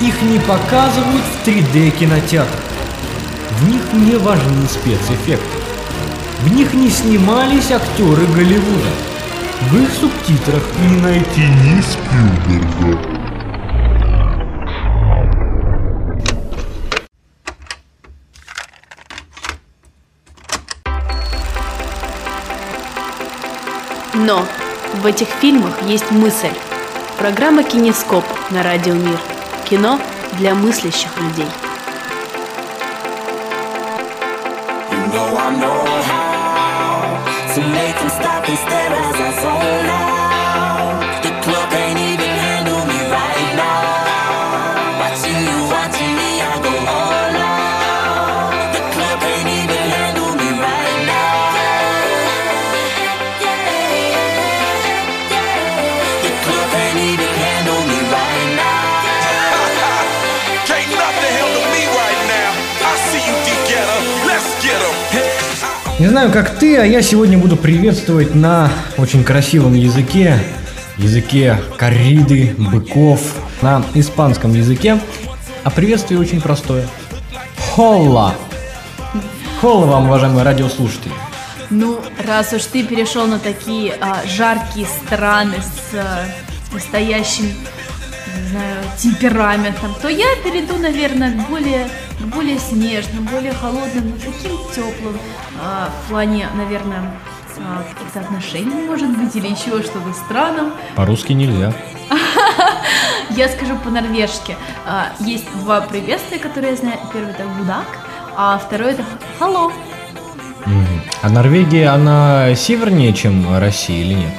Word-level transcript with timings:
Их 0.00 0.20
не 0.22 0.38
показывают 0.40 1.24
в 1.24 1.48
3D 1.48 1.90
кинотеатрах. 1.90 2.60
В 3.50 3.68
них 3.68 3.80
не 3.94 4.16
важны 4.16 4.66
спецэффекты. 4.68 5.58
В 6.40 6.54
них 6.54 6.74
не 6.74 6.90
снимались 6.90 7.70
актеры 7.70 8.26
Голливуда. 8.26 8.90
В 9.70 9.82
их 9.82 9.88
субтитрах 9.98 10.62
не 10.82 11.00
найти 11.00 11.40
ни 11.40 11.80
Спилберга. 11.80 13.16
Но 24.12 24.44
в 25.02 25.06
этих 25.06 25.28
фильмах 25.40 25.72
есть 25.86 26.10
мысль. 26.10 26.52
Программа 27.18 27.62
«Кинескоп» 27.62 28.24
на 28.50 28.62
Радио 28.62 28.92
Мир. 28.92 29.18
Кино 29.68 29.98
для 30.38 30.54
мыслящих 30.54 31.10
людей. 31.18 31.48
You 34.92 35.06
know 35.12 35.36
I 35.36 35.56
know 35.58 35.84
how 36.06 37.52
to 37.52 37.60
make 37.62 37.98
them 37.98 38.08
stop 38.10 38.48
and 38.48 38.58
stare 38.58 38.92
as 38.92 39.16
I 39.16 39.42
zone 39.42 39.90
out. 39.90 40.05
Не 65.98 66.08
знаю, 66.08 66.30
как 66.30 66.58
ты, 66.58 66.76
а 66.76 66.84
я 66.84 67.00
сегодня 67.00 67.38
буду 67.38 67.56
приветствовать 67.56 68.34
на 68.34 68.70
очень 68.98 69.24
красивом 69.24 69.72
языке, 69.72 70.38
языке 70.98 71.58
корриды, 71.78 72.54
быков, 72.58 73.22
на 73.62 73.82
испанском 73.94 74.52
языке. 74.52 75.00
А 75.64 75.70
приветствие 75.70 76.20
очень 76.20 76.42
простое. 76.42 76.86
Холла! 77.74 78.34
Холла 79.62 79.86
вам, 79.86 80.08
уважаемые 80.08 80.44
радиослушатели. 80.44 81.14
Ну, 81.70 81.98
раз 82.26 82.52
уж 82.52 82.66
ты 82.66 82.84
перешел 82.84 83.26
на 83.26 83.38
такие 83.38 83.94
а, 83.98 84.20
жаркие 84.26 84.86
страны 84.86 85.56
с 85.62 85.94
а, 85.94 86.26
настоящим, 86.74 87.54
знаю, 88.56 88.76
темпераментом, 88.96 89.94
то 90.00 90.08
я 90.08 90.26
перейду, 90.42 90.76
наверное, 90.76 91.32
к 91.32 91.48
более, 91.48 91.88
к 92.18 92.24
более 92.24 92.58
снежным, 92.58 93.24
более 93.24 93.52
холодным, 93.52 94.10
но 94.10 94.16
таким 94.16 94.56
теплым 94.74 95.18
а, 95.60 95.90
в 95.90 96.08
плане, 96.08 96.48
наверное, 96.54 97.12
а, 97.58 97.84
каких-то 97.92 98.20
отношений, 98.20 98.86
может 98.86 99.10
быть, 99.16 99.34
или 99.36 99.48
еще 99.48 99.82
что-то 99.82 100.12
странам. 100.24 100.72
По-русски 100.94 101.32
нельзя. 101.32 101.72
Я 103.30 103.48
скажу 103.48 103.76
по-норвежски. 103.84 104.56
Есть 105.20 105.46
два 105.58 105.80
приветствия, 105.80 106.38
которые 106.38 106.72
я 106.72 106.76
знаю. 106.76 106.98
Первый 107.12 107.32
это 107.32 107.42
гудак, 107.58 107.86
а 108.36 108.56
второй 108.58 108.92
это 108.92 109.04
халло. 109.38 109.72
Мгм. 110.64 111.02
А 111.22 111.28
Норвегия, 111.28 111.88
она 111.88 112.54
севернее, 112.54 113.12
чем 113.12 113.58
Россия 113.58 114.00
или 114.02 114.14
нет? 114.14 114.32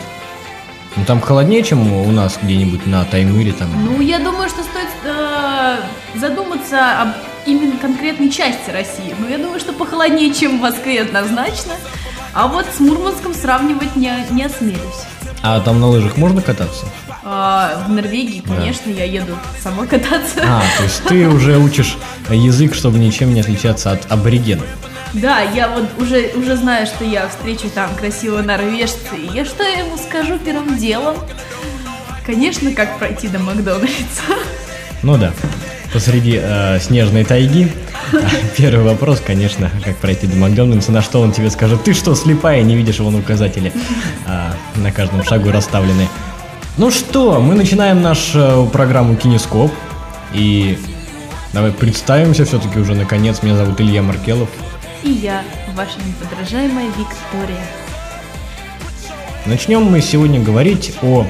Ну 0.98 1.06
там 1.06 1.22
холоднее, 1.22 1.64
чем 1.64 1.94
у 1.94 2.12
нас 2.12 2.40
где-нибудь 2.42 2.88
на 2.88 3.06
Таймыре 3.06 3.53
там. 3.53 3.70
Ну, 3.86 4.02
я 4.02 4.17
думаю, 4.20 4.50
что 4.50 4.64
стоит 4.64 4.90
э, 5.03 5.78
задуматься 6.16 7.02
об 7.02 7.09
именно 7.45 7.78
конкретной 7.78 8.31
части 8.31 8.72
России. 8.72 9.16
Ну, 9.19 9.30
я 9.30 9.38
думаю, 9.38 9.59
что 9.59 9.74
похолоднее, 9.74 10.34
чем 10.34 10.58
в 10.58 10.62
Москве 10.62 11.02
однозначно. 11.02 11.74
А 12.34 12.47
вот 12.47 12.66
с 12.75 12.80
Мурманском 12.80 13.34
сравнивать 13.34 13.96
не, 13.96 14.12
не 14.31 14.44
осмелюсь. 14.44 15.06
А 15.44 15.59
там 15.59 15.80
на 15.80 15.88
лыжах 15.88 16.18
можно 16.18 16.41
кататься? 16.41 16.85
А, 17.24 17.84
в 17.85 17.91
Норвегии, 17.91 18.41
конечно, 18.46 18.90
я 18.90 19.03
еду 19.03 19.35
сама 19.62 19.85
кататься. 19.85 20.41
А, 20.44 20.64
то 20.78 20.84
есть 20.84 21.03
ты 21.03 21.28
уже 21.28 21.58
учишь 21.58 21.97
язык, 22.29 22.74
чтобы 22.74 22.97
ничем 22.97 23.34
не 23.34 23.41
отличаться 23.41 23.91
от 23.91 24.12
аборигенов. 24.12 24.66
Да, 25.13 25.41
я 25.41 25.69
вот 25.69 25.90
уже, 26.00 26.31
уже 26.35 26.56
знаю, 26.56 26.85
что 26.85 27.03
я 27.03 27.28
встречу 27.28 27.69
там 27.69 27.94
красивого 27.95 28.41
норвежца, 28.41 29.16
и 29.16 29.28
я 29.34 29.45
что 29.45 29.63
я 29.63 29.79
ему 29.79 29.97
скажу 29.97 30.38
первым 30.38 30.78
делом? 30.78 31.18
Конечно, 32.25 32.72
как 32.73 32.97
пройти 32.97 33.28
до 33.28 33.40
Макдональдса. 33.40 34.23
Ну 35.01 35.17
да, 35.17 35.31
посреди 35.94 36.40
э, 36.41 36.79
снежной 36.79 37.23
тайги. 37.23 37.72
Первый 38.57 38.84
вопрос, 38.84 39.22
конечно, 39.25 39.69
как 39.84 39.97
пройти 39.97 40.28
до 40.28 40.35
Макдональдса, 40.35 40.91
на 40.91 41.01
что 41.01 41.22
он 41.22 41.31
тебе 41.31 41.50
скажет, 41.50 41.84
ты 41.84 41.94
что, 41.94 42.16
слепая, 42.16 42.63
не 42.63 42.75
видишь 42.75 43.00
вон 43.00 43.16
указатели 43.16 43.72
а, 44.25 44.53
на 44.75 44.91
каждом 44.91 45.23
шагу 45.23 45.51
расставлены. 45.51 46.07
Ну 46.78 46.91
что, 46.91 47.40
мы 47.40 47.56
начинаем 47.56 48.01
нашу 48.01 48.69
программу 48.72 49.16
Кинескоп. 49.16 49.72
И 50.34 50.78
давай 51.53 51.72
представимся 51.72 52.46
все-таки 52.46 52.79
уже 52.79 52.94
наконец. 52.94 53.41
Меня 53.41 53.56
зовут 53.56 53.81
Илья 53.81 54.01
Маркелов. 54.01 54.50
И 55.07 55.09
я, 55.09 55.41
ваша 55.73 55.97
неподражаемая 56.06 56.88
Виктория. 56.88 57.66
Начнем 59.45 59.84
мы 59.84 60.01
сегодня 60.01 60.41
говорить 60.41 60.95
о 61.01 61.25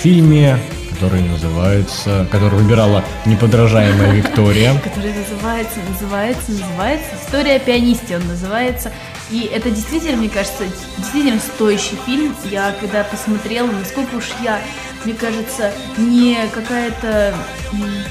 фильме, 0.00 0.58
который 1.02 1.22
называется, 1.22 2.28
который 2.30 2.60
выбирала 2.60 3.04
неподражаемая 3.26 4.12
Виктория. 4.12 4.80
который 4.84 5.12
называется, 5.12 5.80
называется, 5.90 6.52
называется 6.52 7.08
«История 7.20 7.56
о 7.56 7.58
пианисте» 7.58 8.18
он 8.18 8.28
называется. 8.28 8.92
И 9.28 9.50
это 9.52 9.68
действительно, 9.70 10.18
мне 10.18 10.28
кажется, 10.28 10.62
действительно 10.98 11.40
стоящий 11.40 11.98
фильм. 12.06 12.36
Я 12.48 12.72
когда 12.80 13.02
посмотрела, 13.02 13.66
насколько 13.66 14.14
уж 14.14 14.26
я, 14.44 14.60
мне 15.04 15.14
кажется, 15.14 15.72
не 15.98 16.36
какая-то, 16.54 17.34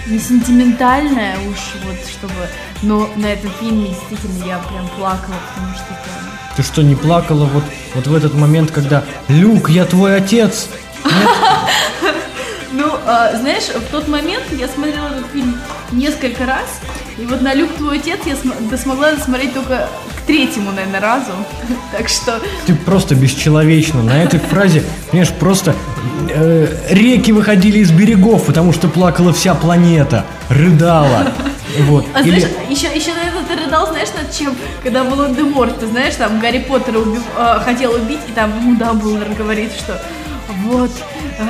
не 0.07 0.19
сентиментальная 0.19 1.38
уж 1.50 1.75
вот, 1.85 1.97
чтобы... 2.09 2.50
Но 2.81 3.09
на 3.16 3.28
этом 3.28 3.51
фильме 3.62 3.88
действительно 3.88 4.46
я 4.46 4.57
прям 4.57 4.85
плакала, 4.97 5.35
потому 5.56 5.74
что 5.75 5.85
это... 5.94 6.57
Ты 6.57 6.63
что, 6.63 6.81
не 6.81 6.96
плакала 6.96 7.46
вот, 7.46 7.63
вот 7.96 8.07
в 8.07 8.13
этот 8.13 8.34
момент, 8.34 8.72
когда 8.72 9.06
«Люк, 9.30 9.69
я 9.69 9.85
твой 9.85 10.18
отец»? 10.18 10.68
Ну, 12.73 12.85
а, 13.05 13.35
знаешь, 13.37 13.63
в 13.65 13.91
тот 13.91 14.07
момент 14.07 14.43
я 14.51 14.67
смотрела 14.67 15.07
этот 15.07 15.25
фильм 15.33 15.57
несколько 15.91 16.45
раз, 16.45 16.79
и 17.17 17.25
вот 17.25 17.41
на 17.41 17.53
«Люк, 17.53 17.69
твой 17.75 17.97
отец» 17.99 18.19
я 18.25 18.35
см- 18.35 18.77
смогла 18.81 19.11
досмотреть 19.11 19.53
только 19.53 19.89
к 20.17 20.21
третьему, 20.25 20.71
наверное, 20.71 21.01
разу. 21.01 21.31
Так 21.97 22.07
что 22.07 22.39
Ты 22.65 22.73
просто 22.75 23.15
бесчеловечна. 23.15 24.01
На 24.01 24.23
этой 24.23 24.39
фразе, 24.39 24.83
понимаешь, 25.09 25.33
просто 25.37 25.75
э, 26.29 26.67
реки 26.91 27.31
выходили 27.33 27.79
из 27.79 27.91
берегов, 27.91 28.45
потому 28.45 28.71
что 28.71 28.88
плакала 28.88 29.33
вся 29.33 29.53
планета, 29.53 30.25
рыдала. 30.49 31.27
Вот. 31.89 32.05
А 32.13 32.21
Или- 32.21 32.39
знаешь, 32.39 32.55
еще, 32.69 32.88
еще, 32.95 33.13
наверное, 33.13 33.43
ты 33.43 33.55
рыдал, 33.65 33.88
знаешь, 33.88 34.09
над 34.17 34.33
чем? 34.33 34.55
Когда 34.83 35.03
был 35.03 35.17
Волан-де-Морт, 35.17 35.79
ты 35.81 35.88
знаешь, 35.88 36.15
там 36.15 36.39
Гарри 36.39 36.59
Поттера 36.59 36.99
убив- 36.99 37.21
э, 37.38 37.59
хотел 37.65 37.93
убить, 37.95 38.19
и 38.29 38.31
там 38.31 38.55
ему 38.57 38.77
Дамблдор 38.77 39.27
говорит, 39.38 39.71
что 39.73 40.01
вот, 40.65 40.91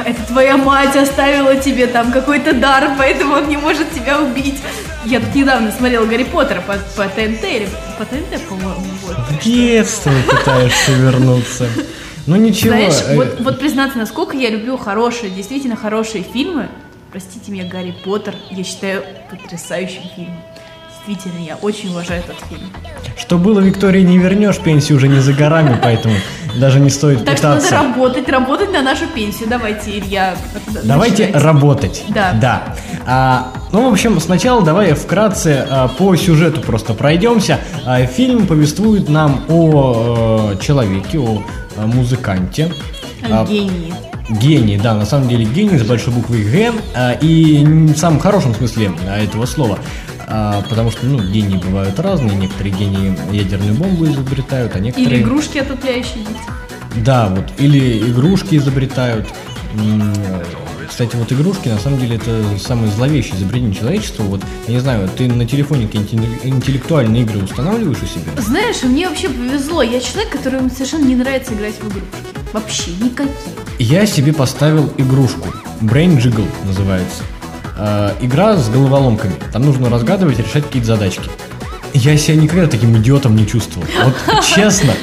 это 0.05 0.23
твоя 0.27 0.57
мать 0.57 0.95
оставила 0.95 1.55
тебе 1.55 1.87
там 1.87 2.11
какой-то 2.11 2.53
дар, 2.53 2.91
поэтому 2.97 3.35
он 3.35 3.49
не 3.49 3.57
может 3.57 3.91
тебя 3.91 4.19
убить. 4.19 4.59
Я 5.05 5.19
тут 5.19 5.33
недавно 5.33 5.71
смотрела 5.71 6.05
Гарри 6.05 6.23
Поттера 6.23 6.61
по, 6.61 6.73
по 6.95 7.07
ТНТ, 7.09 7.43
или 7.43 7.67
по 7.97 8.05
ТНТ, 8.05 8.47
по-моему, 8.47 8.85
вот. 9.03 9.17
В 9.29 9.43
детство 9.43 10.11
пытаешься 10.29 10.91
вернуться. 10.91 11.67
Ну 12.27 12.35
ничего. 12.35 12.69
Знаешь, 12.73 13.01
э, 13.07 13.15
вот, 13.15 13.39
вот 13.39 13.59
признаться, 13.59 13.97
насколько 13.97 14.37
я 14.37 14.49
люблю 14.49 14.77
хорошие, 14.77 15.31
действительно 15.31 15.75
хорошие 15.75 16.23
фильмы, 16.23 16.69
простите 17.11 17.51
меня, 17.51 17.65
Гарри 17.65 17.95
Поттер, 18.03 18.35
я 18.51 18.63
считаю 18.63 19.03
потрясающим 19.29 20.03
фильмом. 20.15 20.37
Действительно, 21.07 21.43
я 21.43 21.55
очень 21.55 21.89
уважаю 21.89 22.21
этот 22.21 22.35
фильм. 22.47 22.69
Что 23.17 23.37
было, 23.37 23.59
Виктория, 23.59 24.03
не 24.03 24.17
вернешь, 24.19 24.59
пенсию 24.59 24.97
уже 24.97 25.07
не 25.07 25.19
за 25.19 25.33
горами, 25.33 25.79
поэтому 25.81 26.13
даже 26.59 26.79
не 26.79 26.89
стоит 26.89 27.25
Так 27.25 27.37
что 27.37 27.49
надо 27.49 27.61
пытаться. 27.61 27.83
работать, 27.87 28.29
работать 28.29 28.71
на 28.71 28.81
нашу 28.81 29.07
пенсию. 29.07 29.49
Давайте, 29.49 29.97
Илья. 29.97 30.35
Давайте 30.83 31.23
начинайте. 31.25 31.47
работать. 31.47 32.03
Да. 32.09 32.33
Да. 32.39 32.75
А, 33.07 33.53
ну, 33.71 33.89
в 33.89 33.93
общем, 33.93 34.19
сначала 34.19 34.61
давай 34.61 34.93
вкратце 34.93 35.65
а, 35.69 35.87
по 35.87 36.15
сюжету 36.15 36.61
просто 36.61 36.93
пройдемся. 36.93 37.59
А, 37.85 38.05
фильм 38.05 38.45
повествует 38.45 39.09
нам 39.09 39.41
о 39.49 40.51
э, 40.53 40.57
человеке, 40.61 41.19
о 41.19 41.43
э, 41.77 41.85
музыканте. 41.85 42.71
А, 43.27 43.45
Гений. 43.45 43.93
Гений, 44.29 44.77
да, 44.77 44.93
на 44.93 45.05
самом 45.05 45.27
деле 45.27 45.45
гений 45.45 45.77
с 45.77 45.83
большой 45.83 46.13
буквы 46.13 46.43
Г, 46.43 46.71
а, 46.95 47.13
и 47.13 47.63
в 47.65 47.97
самом 47.97 48.19
хорошем 48.19 48.53
смысле 48.53 48.91
а, 49.07 49.21
этого 49.21 49.45
слова. 49.45 49.79
А, 50.33 50.63
потому 50.69 50.91
что, 50.91 51.05
ну, 51.05 51.19
гении 51.19 51.57
бывают 51.57 51.99
разные, 51.99 52.35
некоторые 52.35 52.73
гении 52.73 53.17
ядерную 53.35 53.73
бомбу 53.73 54.05
изобретают, 54.05 54.75
а 54.75 54.79
некоторые... 54.79 55.17
Или 55.17 55.23
игрушки 55.23 55.57
отупляющие 55.57 56.19
дети. 56.19 57.03
Да, 57.05 57.27
вот, 57.27 57.45
или 57.57 57.99
игрушки 58.09 58.55
изобретают. 58.55 59.27
Кстати, 60.87 61.15
вот 61.15 61.31
игрушки, 61.31 61.67
на 61.67 61.79
самом 61.79 61.99
деле, 61.99 62.15
это 62.15 62.43
самое 62.59 62.91
зловещее 62.91 63.35
изобретение 63.35 63.73
человечества. 63.73 64.23
Вот, 64.23 64.41
я 64.67 64.73
не 64.73 64.79
знаю, 64.79 65.09
ты 65.17 65.27
на 65.27 65.45
телефоне 65.45 65.87
какие-нибудь 65.87 66.39
интеллектуальные 66.43 67.23
игры 67.23 67.43
устанавливаешь 67.43 68.01
у 68.01 68.05
себя? 68.05 68.41
Знаешь, 68.41 68.83
мне 68.83 69.09
вообще 69.09 69.29
повезло. 69.29 69.81
Я 69.81 69.99
человек, 69.99 70.31
которому 70.31 70.69
совершенно 70.69 71.05
не 71.05 71.15
нравится 71.15 71.53
играть 71.53 71.75
в 71.75 71.87
игрушки. 71.87 72.07
Вообще, 72.53 72.91
никакие. 73.01 73.35
Я 73.79 74.05
себе 74.05 74.33
поставил 74.33 74.93
игрушку. 74.97 75.47
Brain 75.81 76.17
Jiggle 76.17 76.47
называется. 76.65 77.23
Э, 77.77 78.13
игра 78.21 78.57
с 78.57 78.69
головоломками. 78.69 79.33
Там 79.51 79.63
нужно 79.63 79.89
разгадывать 79.89 80.39
решать 80.39 80.65
какие-то 80.65 80.87
задачки. 80.87 81.29
Я 81.93 82.17
себя 82.17 82.35
никогда 82.37 82.67
таким 82.67 82.95
идиотом 82.97 83.35
не 83.35 83.45
чувствовал. 83.47 83.87
Вот 84.03 84.43
честно. 84.55 84.93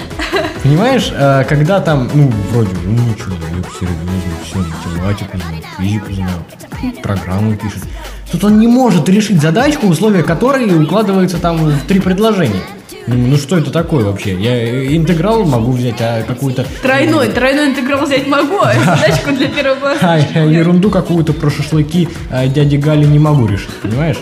Понимаешь, 0.62 1.10
э, 1.12 1.44
когда 1.48 1.80
там, 1.80 2.10
ну, 2.14 2.32
вроде, 2.52 2.70
ну, 2.84 2.98
что, 3.18 3.30
я 3.30 3.62
серьезно, 3.78 4.34
все, 4.44 4.58
математику 4.58 5.38
знаю, 5.38 5.62
физику 5.78 6.12
знаю, 6.12 7.02
программу 7.02 7.56
пишет. 7.56 7.82
Тут 8.30 8.44
он 8.44 8.58
не 8.58 8.66
может 8.66 9.08
решить 9.08 9.40
задачку, 9.40 9.86
условия 9.86 10.22
которой 10.22 10.82
укладываются 10.82 11.38
там 11.38 11.56
в 11.56 11.86
три 11.86 12.00
предложения. 12.00 12.62
Ну, 13.08 13.16
ну 13.28 13.36
что 13.38 13.56
это 13.58 13.70
такое 13.70 14.04
вообще? 14.04 14.34
Я 14.38 14.54
э, 14.54 14.94
интеграл 14.96 15.44
могу 15.44 15.72
взять, 15.72 15.96
а 16.00 16.22
какую-то... 16.22 16.66
Тройной, 16.82 17.28
тройной 17.28 17.68
интеграл 17.70 18.04
взять 18.04 18.26
могу, 18.26 18.58
а 18.62 18.74
задачку 18.74 19.32
для 19.32 19.48
первого 19.48 19.76
класса. 19.80 19.98
А, 20.02 20.18
я 20.18 20.42
ерунду 20.44 20.90
какую-то 20.90 21.32
про 21.32 21.50
шашлыки 21.50 22.08
а, 22.30 22.46
дяди 22.46 22.76
Гали 22.76 23.04
не 23.06 23.18
могу 23.18 23.46
решить, 23.46 23.74
понимаешь? 23.82 24.18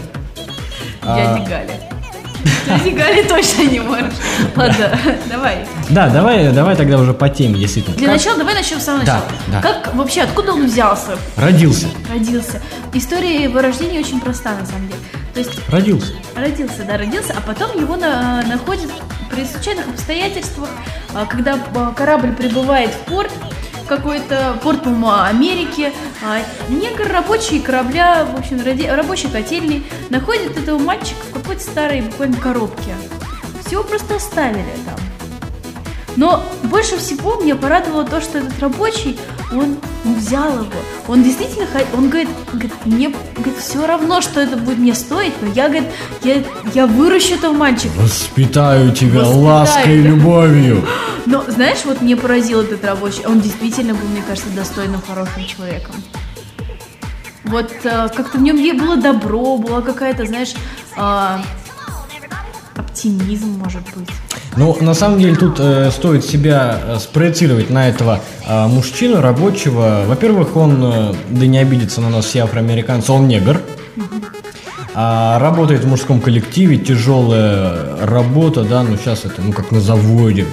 А, 1.02 1.36
Дяди 1.38 1.48
Гали. 1.48 1.70
Дяди 2.66 2.94
Гали 2.96 3.22
точно 3.22 3.62
не 3.62 3.80
можешь. 3.80 4.14
Ладно, 4.56 4.98
давай. 5.30 5.66
Да, 5.90 6.08
давай, 6.08 6.52
давай 6.52 6.76
тогда 6.76 6.98
уже 6.98 7.12
по 7.14 7.28
теме, 7.28 7.58
действительно. 7.58 7.96
Для 7.96 8.06
Как 8.08 8.16
начала, 8.16 8.36
давай 8.38 8.54
начнем 8.54 8.80
с 8.80 8.84
самого 8.84 9.04
Да, 9.04 9.14
начала. 9.14 9.30
да. 9.52 9.60
Как 9.62 9.94
вообще, 9.94 10.22
откуда 10.22 10.52
он 10.52 10.66
взялся, 10.66 11.16
Родился, 11.36 11.86
родился? 12.12 12.60
История 12.92 13.42
его 13.44 13.60
рождения 13.60 13.98
очень 14.00 14.20
проста, 14.20 14.54
на 14.58 14.66
самом 14.66 14.88
деле. 14.88 15.00
То 15.34 15.40
есть 15.40 15.52
родился. 15.68 16.12
Родился, 16.36 16.84
да, 16.86 16.98
родился, 16.98 17.34
а 17.36 17.40
потом 17.40 17.78
его 17.80 17.96
на- 17.96 18.42
находят 18.42 18.90
при 19.30 19.44
случайных 19.44 19.88
обстоятельствах, 19.88 20.68
а, 21.14 21.24
когда 21.24 21.58
а, 21.74 21.92
корабль 21.92 22.32
прибывает 22.32 22.90
в 22.90 22.98
порт, 23.10 23.32
какой-то 23.88 24.58
порт, 24.62 24.82
по-моему, 24.82 25.12
Америки, 25.12 25.92
а, 26.22 26.38
негр 26.68 27.08
рабочий 27.10 27.60
корабля, 27.60 28.26
в 28.26 28.38
общем, 28.38 28.62
ради- 28.64 28.86
рабочий 28.86 29.28
котельный, 29.28 29.86
находит 30.10 30.58
этого 30.58 30.78
мальчика 30.78 31.20
в 31.30 31.32
какой-то 31.32 31.62
старой 31.62 32.02
буквально 32.02 32.36
коробке. 32.36 32.94
Всего 33.64 33.82
просто 33.82 34.16
оставили 34.16 34.64
там. 34.84 34.96
Но 36.16 36.42
больше 36.64 36.96
всего 36.98 37.36
меня 37.36 37.56
порадовало 37.56 38.04
то, 38.04 38.20
что 38.20 38.38
этот 38.38 38.58
рабочий, 38.60 39.18
он, 39.52 39.76
взял 40.04 40.52
его. 40.52 40.66
Он 41.08 41.22
действительно, 41.22 41.66
он 41.94 42.08
говорит, 42.08 42.28
говорит, 42.52 42.72
мне 42.84 43.14
говорит, 43.36 43.58
все 43.58 43.86
равно, 43.86 44.20
что 44.20 44.40
это 44.40 44.56
будет 44.56 44.78
мне 44.78 44.94
стоить, 44.94 45.34
но 45.40 45.48
я, 45.52 45.68
говорит, 45.68 45.88
я, 46.22 46.42
я 46.74 46.86
выращу 46.86 47.34
этого 47.34 47.52
мальчика. 47.52 47.92
Воспитаю 47.96 48.92
тебя 48.92 49.20
Воспитаю, 49.20 49.40
лаской 49.40 49.98
и 49.98 50.02
любовью. 50.02 50.86
Но 51.26 51.44
знаешь, 51.48 51.78
вот 51.84 52.02
мне 52.02 52.16
поразил 52.16 52.60
этот 52.60 52.84
рабочий, 52.84 53.26
он 53.26 53.40
действительно 53.40 53.94
был, 53.94 54.06
мне 54.08 54.22
кажется, 54.22 54.48
достойным, 54.50 55.02
хорошим 55.02 55.44
человеком. 55.44 55.94
Вот 57.44 57.70
э, 57.84 58.08
как-то 58.14 58.38
в 58.38 58.42
нем 58.42 58.56
е- 58.56 58.74
было 58.74 58.96
добро, 58.96 59.56
была 59.56 59.80
какая-то, 59.80 60.24
знаешь, 60.26 60.54
а, 60.96 61.42
оптимизм, 62.76 63.58
может 63.58 63.82
быть. 63.94 64.08
Ну, 64.56 64.76
на 64.80 64.94
самом 64.94 65.18
деле, 65.18 65.36
тут 65.36 65.60
э, 65.60 65.90
стоит 65.90 66.24
себя 66.24 66.80
э, 66.82 66.98
спроецировать 66.98 67.68
на 67.68 67.88
этого 67.88 68.20
э, 68.46 68.66
мужчину 68.66 69.20
рабочего. 69.20 70.04
Во-первых, 70.06 70.56
он, 70.56 70.82
э, 70.82 71.14
да 71.28 71.46
не 71.46 71.58
обидится 71.58 72.00
на 72.00 72.08
нас 72.08 72.24
все 72.24 72.44
афроамериканцы, 72.44 73.12
он 73.12 73.28
негр. 73.28 73.60
А, 74.98 75.38
работает 75.38 75.84
в 75.84 75.88
мужском 75.88 76.22
коллективе, 76.22 76.78
тяжелая 76.78 78.06
работа, 78.06 78.64
да, 78.64 78.82
ну 78.82 78.96
сейчас 78.96 79.26
это, 79.26 79.42
ну 79.42 79.52
как 79.52 79.70
на 79.70 79.78
заводе. 79.78 80.46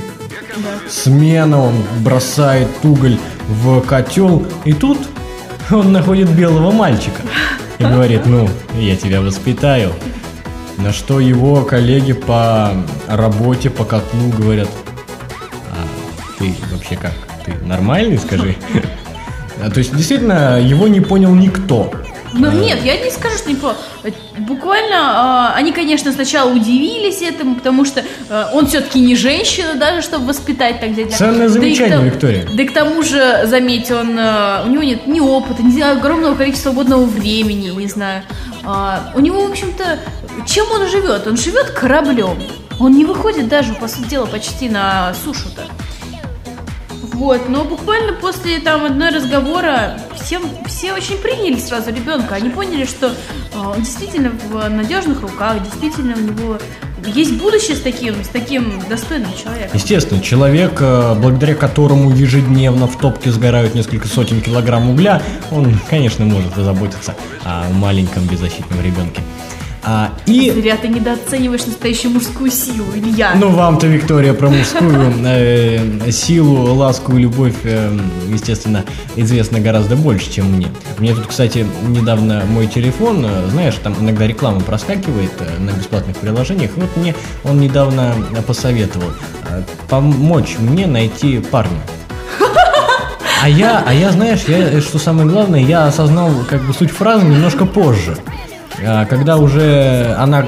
Смена, 0.90 1.62
он 1.62 1.76
бросает 2.02 2.68
уголь 2.84 3.18
в 3.48 3.80
котел, 3.82 4.46
и 4.66 4.74
тут 4.74 4.98
он 5.72 5.94
находит 5.94 6.30
белого 6.30 6.72
мальчика 6.72 7.22
и 7.80 7.84
говорит, 7.84 8.26
ну, 8.26 8.50
я 8.78 8.98
тебя 8.98 9.22
воспитаю. 9.22 9.94
На 10.84 10.92
что 10.92 11.22
его 11.22 11.64
коллеги 11.64 12.12
по 12.12 12.72
работе, 13.08 13.70
по 13.70 13.86
котлу 13.86 14.28
говорят, 14.38 14.68
а 15.72 15.78
ты 16.38 16.54
вообще 16.74 16.98
как? 16.98 17.14
Ты 17.46 17.54
нормальный, 17.66 18.18
скажи? 18.18 18.58
А, 19.64 19.72
То 19.72 19.78
есть, 19.80 19.96
действительно, 19.96 20.60
его 20.60 20.90
не 20.90 21.00
понял 21.00 21.34
никто. 21.34 21.90
Ну 22.34 22.52
нет, 22.52 22.80
я 22.84 22.98
не 22.98 23.12
скажу, 23.12 23.38
что 23.38 23.50
не 23.50 23.56
по... 23.56 23.76
Буквально, 24.40 24.98
а, 24.98 25.54
они, 25.56 25.72
конечно, 25.72 26.12
сначала 26.12 26.52
удивились 26.52 27.22
этому, 27.22 27.56
потому 27.56 27.86
что 27.86 28.04
а, 28.30 28.50
он 28.54 28.68
все-таки 28.68 29.00
не 29.00 29.16
женщина, 29.16 29.76
даже 29.76 30.02
чтобы 30.02 30.26
воспитать 30.26 30.82
так 30.82 30.90
взять. 30.90 31.14
Ценное 31.14 31.48
замечание, 31.48 32.02
Виктория. 32.02 32.46
Да 32.52 32.64
и 32.64 32.66
к 32.66 32.74
тому 32.74 33.04
же, 33.04 33.44
заметь, 33.46 33.90
он, 33.92 34.18
а, 34.20 34.64
у 34.66 34.70
него 34.70 34.84
нет 34.84 35.08
ни 35.08 35.22
опыта, 35.22 35.62
ни 35.64 35.80
огромного 35.80 36.36
количества 36.36 36.72
свободного 36.72 37.06
времени, 37.06 37.70
не 37.70 37.88
знаю. 37.88 38.24
А, 38.66 39.12
У 39.14 39.20
него, 39.20 39.46
в 39.46 39.52
общем-то, 39.52 40.00
чем 40.46 40.72
он 40.72 40.88
живет? 40.90 41.28
Он 41.28 41.38
живет 41.38 41.72
кораблем. 41.72 42.38
Он 42.80 42.92
не 42.94 43.06
выходит 43.06 43.48
даже, 43.48 43.74
по 43.74 43.88
сути 43.88 44.10
дела, 44.10 44.26
почти 44.26 44.70
на 44.70 45.14
сушу-то. 45.24 45.64
Вот, 47.14 47.48
но 47.48 47.64
буквально 47.64 48.14
после 48.14 48.60
там 48.60 48.86
одной 48.86 49.12
разговора 49.12 50.00
всем, 50.16 50.42
все 50.66 50.94
очень 50.94 51.18
приняли 51.18 51.60
сразу 51.60 51.92
ребенка. 51.92 52.36
Они 52.36 52.50
поняли, 52.50 52.86
что 52.86 53.08
э, 53.08 53.58
он 53.58 53.82
действительно 53.82 54.32
в 54.50 54.68
надежных 54.70 55.22
руках, 55.22 55.62
действительно 55.64 56.16
у 56.16 56.20
него 56.20 56.58
есть 57.06 57.38
будущее 57.38 57.78
с 57.78 57.82
таким, 57.82 58.24
с 58.24 58.30
таким 58.30 58.82
достойным 58.90 59.32
человеком. 59.36 59.72
Естественно, 59.74 60.22
человек, 60.22 60.78
э, 60.80 61.16
благодаря 61.16 61.56
которому 61.56 62.10
ежедневно 62.10 62.88
в 62.88 62.98
топке 62.98 63.32
сгорают 63.32 63.76
несколько 63.76 64.08
сотен 64.08 64.42
килограмм 64.42 64.90
угля, 64.90 65.22
он, 65.52 65.78
конечно, 65.90 66.26
может 66.26 66.52
позаботиться 66.54 67.16
о 67.44 67.70
маленьком 67.70 68.26
беззащитном 68.26 68.82
ребенке. 68.82 69.22
А, 69.86 70.14
и 70.26 70.50
Зря 70.50 70.78
ты 70.78 70.88
недооцениваешь 70.88 71.66
настоящую 71.66 72.14
мужскую 72.14 72.50
силу, 72.50 72.86
Илья. 72.96 73.34
Ну, 73.36 73.50
вам-то, 73.50 73.86
Виктория, 73.88 74.34
про 74.34 74.50
мужскую 74.50 75.14
э, 75.26 76.10
силу, 76.10 76.74
ласку 76.74 77.18
и 77.18 77.22
любовь, 77.22 77.56
э, 77.64 77.92
естественно, 78.30 78.86
известно 79.18 79.60
гораздо 79.60 79.98
больше, 79.98 80.32
чем 80.32 80.54
мне. 80.54 80.68
Мне 81.00 81.14
тут, 81.14 81.28
кстати, 81.28 81.66
недавно 81.88 82.44
мой 82.48 82.68
телефон, 82.68 83.26
э, 83.26 83.50
знаешь, 83.50 83.76
там 83.84 83.94
иногда 84.00 84.26
реклама 84.26 84.62
проскакивает 84.62 85.34
э, 85.40 85.60
на 85.60 85.72
бесплатных 85.72 86.16
приложениях, 86.16 86.72
вот 86.78 86.96
мне 86.96 87.14
он 87.44 87.60
недавно 87.60 88.14
посоветовал 88.48 89.12
э, 89.50 89.64
помочь 89.90 90.56
мне 90.60 90.88
найти 90.88 91.40
парня. 91.40 91.82
А 93.42 93.50
я, 93.50 93.84
а 93.86 93.94
я, 93.94 94.12
знаешь, 94.12 94.46
я, 94.48 94.80
что 94.80 95.00
самое 95.00 95.28
главное, 95.28 95.60
я 95.60 95.88
осознал 95.88 96.32
как 96.50 96.62
бы 96.62 96.74
суть 96.74 96.92
фразы 96.92 97.26
немножко 97.26 97.66
позже. 97.66 98.18
А, 98.86 99.06
Когда 99.06 99.38
уже 99.38 100.16
она 100.18 100.46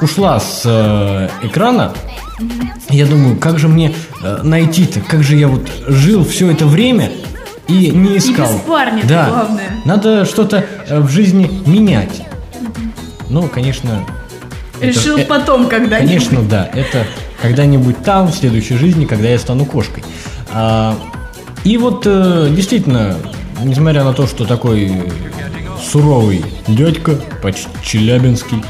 ушла 0.00 0.38
с 0.38 0.62
э, 0.64 1.28
экрана, 1.42 1.92
я 2.88 3.06
думаю, 3.06 3.36
как 3.36 3.58
же 3.58 3.68
мне 3.68 3.92
э, 4.22 4.40
найти-то, 4.42 5.00
как 5.00 5.22
же 5.22 5.36
я 5.36 5.48
вот 5.48 5.68
жил 5.86 6.24
все 6.24 6.50
это 6.50 6.66
время 6.66 7.10
и 7.66 7.90
не 7.90 8.18
искал. 8.18 8.52
без 8.52 8.60
парня, 8.60 8.98
это 9.00 9.08
да. 9.08 9.28
главное. 9.28 9.70
Надо 9.84 10.24
что-то 10.24 10.64
э, 10.88 11.00
в 11.00 11.08
жизни 11.10 11.50
менять. 11.66 12.22
Ну, 13.28 13.42
конечно. 13.48 14.04
это- 14.80 14.86
Решил 14.86 15.18
э, 15.18 15.24
потом 15.24 15.66
когда-нибудь. 15.66 16.08
Конечно, 16.08 16.42
да. 16.42 16.70
Это 16.72 17.04
когда-нибудь 17.42 18.02
там, 18.04 18.28
в 18.28 18.34
следующей 18.34 18.76
жизни, 18.76 19.04
когда 19.04 19.28
я 19.28 19.38
стану 19.38 19.64
кошкой. 19.64 20.04
А, 20.52 20.96
и 21.64 21.76
вот 21.76 22.02
э, 22.06 22.48
действительно, 22.50 23.16
несмотря 23.62 24.04
на 24.04 24.12
то, 24.12 24.26
что 24.26 24.44
такой 24.44 24.86
э, 24.86 25.00
суровый 25.78 26.44
дядька, 26.66 27.18
почти 27.42 27.68
челябинский, 27.82 28.62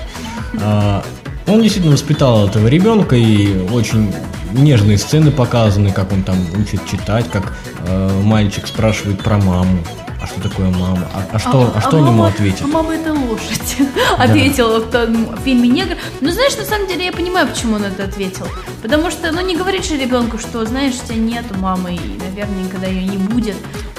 а, 0.60 1.04
он 1.46 1.62
действительно 1.62 1.94
воспитал 1.94 2.46
этого 2.46 2.66
ребенка, 2.66 3.16
и 3.16 3.66
очень 3.70 4.12
нежные 4.52 4.98
сцены 4.98 5.30
показаны, 5.30 5.92
как 5.92 6.12
он 6.12 6.22
там 6.22 6.36
учит 6.60 6.86
читать, 6.86 7.26
как 7.30 7.54
э, 7.86 8.20
мальчик 8.22 8.66
спрашивает 8.66 9.22
про 9.22 9.38
маму. 9.38 9.78
А 10.20 10.26
что 10.26 10.40
такое 10.40 10.68
мама? 10.70 11.06
А, 11.14 11.22
а 11.32 11.38
что, 11.38 11.72
а, 11.74 11.80
что 11.80 11.96
он 11.98 12.06
ему 12.06 12.12
мама- 12.18 12.28
ответит? 12.28 12.62
А 12.62 12.66
мама 12.66 12.94
это 12.94 13.12
лошадь. 13.12 13.76
Ответил 14.18 14.80
в 14.80 14.90
том 14.90 15.36
фильме 15.44 15.68
негр. 15.68 15.96
Ну, 16.20 16.30
знаешь, 16.32 16.56
на 16.56 16.64
самом 16.64 16.88
деле 16.88 17.06
я 17.06 17.12
понимаю, 17.12 17.46
почему 17.46 17.76
он 17.76 17.84
это 17.84 18.04
ответил. 18.04 18.46
Потому 18.82 19.10
что, 19.12 19.30
ну, 19.30 19.40
не 19.42 19.56
говорит 19.56 19.84
же 19.84 19.96
ребенку, 19.96 20.38
что, 20.38 20.64
знаешь, 20.66 20.94
у 21.02 21.06
тебя 21.06 21.16
нету 21.18 21.54
мамы, 21.58 21.94
и, 21.94 22.18
наверное, 22.18 22.64
никогда 22.64 22.88
ее 22.88 23.06
не 23.06 23.16
будет. 23.16 23.56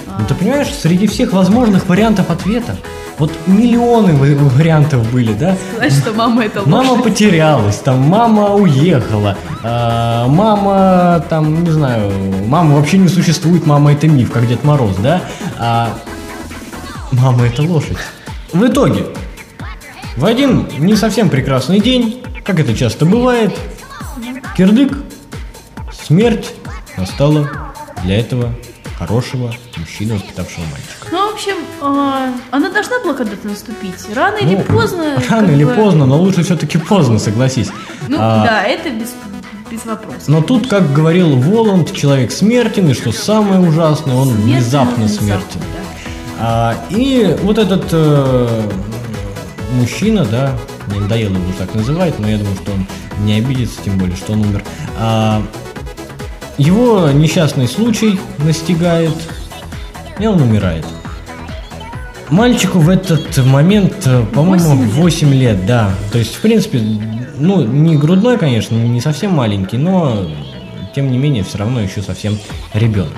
А, 0.08 0.18
Ну, 0.20 0.26
ты 0.28 0.34
понимаешь, 0.36 0.68
среди 0.74 1.08
всех 1.08 1.32
возможных 1.32 1.88
вариантов 1.88 2.30
ответа, 2.30 2.76
вот 3.20 3.32
миллионы 3.48 4.14
ва- 4.14 4.50
вариантов 4.56 5.10
были, 5.12 5.34
да? 5.34 5.56
Знаешь, 5.76 5.94
что 5.94 6.14
мама 6.14 6.46
это 6.46 6.60
лошадь. 6.62 6.72
Мама 6.74 7.02
потерялась, 7.04 7.78
там 7.78 8.00
мама 8.02 8.56
уехала, 8.56 9.38
а, 9.64 10.28
мама 10.28 11.24
там, 11.30 11.64
не 11.64 11.70
знаю, 11.72 12.12
мама 12.48 12.76
вообще 12.78 12.98
не 12.98 13.10
существует, 13.10 13.66
мама 13.68 13.92
это 13.92 14.08
миф, 14.08 14.32
как 14.32 14.48
Дед 14.48 14.64
Мороз, 14.64 14.96
да? 14.98 15.22
А, 15.58 15.94
мама 17.12 17.46
это 17.46 17.62
лошадь. 17.62 17.98
В 18.54 18.66
итоге, 18.66 19.06
в 20.16 20.26
один 20.26 20.68
не 20.80 20.96
совсем 20.96 21.30
прекрасный 21.30 21.80
день, 21.80 22.24
как 22.44 22.60
это 22.60 22.76
часто 22.76 23.06
бывает, 23.06 23.56
кирдык, 24.58 24.94
смерть 26.06 26.54
настала 26.98 27.50
для 28.04 28.20
этого 28.20 28.50
хорошего 28.98 29.54
мужчины, 29.78 30.16
воспитавшего 30.16 30.64
мальчика. 30.72 31.08
Ну, 31.12 31.19
общем, 31.40 31.56
а, 31.82 32.30
она 32.52 32.70
должна 32.70 33.00
была 33.00 33.14
когда-то 33.14 33.48
наступить. 33.48 33.96
Рано 34.14 34.38
или 34.38 34.56
Ну, 34.56 34.62
поздно. 34.64 35.22
Рано 35.30 35.52
или 35.52 35.64
бы- 35.64 35.74
поздно, 35.74 36.06
но 36.06 36.18
лучше 36.18 36.44
все-таки 36.44 36.78
поздно, 36.78 37.18
согласись. 37.20 37.70
Ну, 38.08 38.18
А, 38.20 38.44
да, 38.46 38.64
это 38.64 38.90
без, 38.90 39.14
без 39.72 39.86
вопросов. 39.86 40.28
Но 40.28 40.42
тут, 40.42 40.68
как 40.68 40.92
говорил 40.94 41.36
Воланд, 41.38 41.94
человек 41.94 42.32
смертен, 42.32 42.90
и 42.90 42.94
что 42.94 43.12
самое 43.12 43.62
ужасное, 43.62 44.16
он 44.16 44.28
Смертен, 44.30 44.44
внезапно 44.44 44.96
внезапно, 45.06 45.08
смертен. 45.08 45.60
да. 45.60 45.80
А, 46.42 46.76
и 46.90 47.38
вот 47.44 47.58
этот 47.58 47.86
э, 47.92 48.62
мужчина, 49.74 50.26
да, 50.26 50.54
мне 50.88 51.00
надоело 51.02 51.34
его 51.36 51.52
так 51.58 51.74
называть, 51.76 52.18
но 52.20 52.30
я 52.30 52.38
думаю, 52.38 52.56
что 52.62 52.72
он 52.72 52.86
не 53.26 53.34
обидится, 53.34 53.82
тем 53.84 53.98
более, 53.98 54.16
что 54.16 54.34
он 54.34 54.42
умер. 54.42 54.64
А, 54.98 55.42
его 56.58 57.10
несчастный 57.12 57.68
случай 57.68 58.20
настигает, 58.40 59.16
и 60.20 60.26
он 60.28 60.42
умирает. 60.42 60.86
Мальчику 62.32 62.80
в 62.80 62.90
этот 62.90 63.38
момент, 63.46 64.06
э, 64.06 64.24
по-моему, 64.34 64.76
Восемь 64.76 64.84
лет. 64.84 64.94
8 64.94 65.34
лет, 65.34 65.66
да. 65.66 65.92
То 66.12 66.20
есть, 66.20 66.36
в 66.36 66.42
принципе, 66.42 66.80
ну, 67.38 67.64
не 67.64 67.96
грудной, 67.98 68.38
конечно, 68.38 68.76
не 68.76 69.02
совсем 69.02 69.32
маленький, 69.32 69.78
но, 69.78 70.28
тем 70.94 71.12
не 71.12 71.18
менее, 71.18 71.44
все 71.44 71.58
равно 71.58 71.82
еще 71.82 72.02
совсем 72.02 72.38
ребенок. 72.74 73.14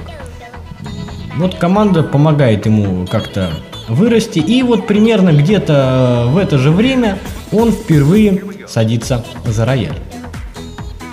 Вот 1.35 1.55
команда 1.55 2.03
помогает 2.03 2.65
ему 2.65 3.05
как-то 3.07 3.51
вырасти, 3.89 4.39
и 4.39 4.63
вот 4.63 4.87
примерно 4.87 5.31
где-то 5.31 6.25
в 6.27 6.37
это 6.37 6.57
же 6.57 6.71
время 6.71 7.17
он 7.51 7.71
впервые 7.71 8.43
садится 8.67 9.25
за 9.45 9.65
рояль. 9.65 9.97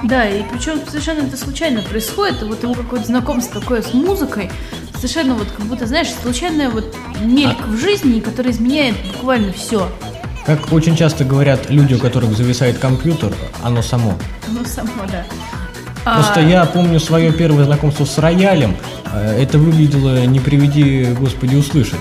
Да, 0.05 0.29
и 0.29 0.43
причем 0.53 0.79
совершенно 0.87 1.27
это 1.27 1.37
случайно 1.37 1.83
происходит. 1.83 2.43
Вот 2.43 2.63
его 2.63 2.75
какое-то 2.75 3.07
знакомство 3.07 3.61
такое 3.61 3.83
с 3.83 3.93
музыкой, 3.95 4.51
совершенно 4.99 5.35
вот 5.35 5.49
как 5.57 5.67
будто, 5.67 5.87
знаешь, 5.87 6.09
случайная 6.23 6.69
вот 6.71 6.95
мельк 7.21 7.57
А 7.65 7.67
в 7.67 7.77
жизни, 7.77 8.21
который 8.21 8.51
изменяет 8.51 8.95
буквально 9.15 9.53
все. 9.53 9.89
Как 10.45 10.73
очень 10.73 10.97
часто 10.97 11.25
говорят 11.25 11.71
люди, 11.71 11.95
у 11.95 11.99
которых 11.99 12.37
зависает 12.37 12.79
компьютер, 12.79 13.33
оно 13.63 13.83
само. 13.83 14.15
Ну, 14.49 14.65
само, 14.65 15.05
да. 15.11 15.25
Просто 16.05 16.41
А, 16.41 16.43
я 16.43 16.65
помню 16.65 17.01
свое 17.01 17.33
первое 17.33 17.65
знакомство 17.65 18.05
с 18.05 18.17
роялем. 18.19 18.77
Э, 19.13 19.41
Это 19.43 19.59
выглядело 19.59 20.25
не 20.25 20.41
приведи, 20.41 21.15
Господи, 21.19 21.57
услышать. 21.57 22.01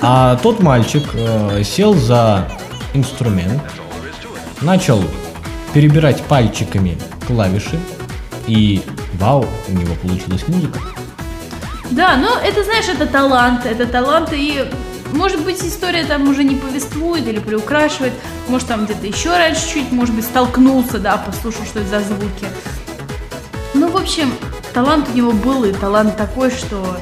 А 0.00 0.36
тот 0.42 0.60
мальчик 0.60 1.04
э, 1.14 1.62
сел 1.64 1.94
за 1.94 2.48
инструмент, 2.94 3.62
начал 4.60 5.02
перебирать 5.72 6.22
пальчиками 6.22 6.98
клавиши, 7.26 7.78
и 8.46 8.82
вау, 9.14 9.46
у 9.68 9.72
него 9.72 9.94
получилась 9.94 10.46
музыка. 10.48 10.80
Да, 11.92 12.16
но 12.16 12.38
это, 12.38 12.64
знаешь, 12.64 12.86
это 12.88 13.06
талант, 13.06 13.66
это 13.66 13.86
талант, 13.86 14.30
и 14.32 14.64
может 15.12 15.44
быть 15.44 15.62
история 15.62 16.04
там 16.04 16.26
уже 16.26 16.42
не 16.42 16.54
повествует 16.54 17.28
или 17.28 17.38
приукрашивает, 17.38 18.14
может 18.48 18.66
там 18.66 18.86
где-то 18.86 19.06
еще 19.06 19.28
раньше 19.28 19.68
чуть, 19.74 19.92
может 19.92 20.14
быть 20.14 20.24
столкнулся, 20.24 20.98
да, 20.98 21.18
послушал, 21.18 21.64
что 21.66 21.80
это 21.80 21.88
за 21.88 22.00
звуки. 22.00 22.46
Ну, 23.74 23.90
в 23.90 23.96
общем, 23.96 24.32
талант 24.72 25.08
у 25.12 25.16
него 25.16 25.32
был, 25.32 25.64
и 25.64 25.72
талант 25.72 26.16
такой, 26.16 26.50
что, 26.50 26.96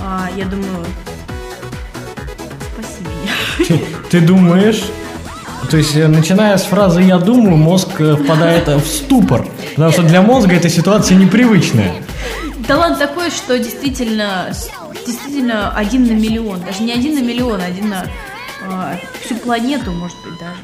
а, 0.00 0.28
я 0.36 0.44
думаю, 0.44 0.86
спаси 2.72 3.02
меня. 3.02 3.66
Ты, 3.66 3.80
ты 4.08 4.20
думаешь? 4.20 4.84
То 5.68 5.76
есть, 5.76 5.96
э, 5.96 6.06
начиная 6.06 6.56
с 6.56 6.62
фразы 6.62 7.02
«я 7.02 7.18
думаю», 7.18 7.56
мозг 7.56 8.00
э, 8.00 8.14
впадает 8.14 8.68
в 8.68 8.86
ступор. 8.86 9.46
Потому 9.70 9.92
что 9.92 10.02
для 10.02 10.22
мозга 10.22 10.54
эта 10.54 10.68
ситуация 10.68 11.16
непривычная. 11.16 11.92
Талант 12.68 12.98
такой, 12.98 13.30
что 13.30 13.58
действительно, 13.58 14.52
действительно 15.06 15.72
один 15.74 16.06
на 16.06 16.12
миллион, 16.12 16.60
даже 16.60 16.82
не 16.82 16.92
один 16.92 17.14
на 17.14 17.22
миллион, 17.22 17.62
а 17.62 17.64
один 17.64 17.88
на 17.88 18.04
а, 18.70 18.94
всю 19.24 19.36
планету, 19.36 19.90
может 19.90 20.18
быть, 20.22 20.38
даже. 20.38 20.60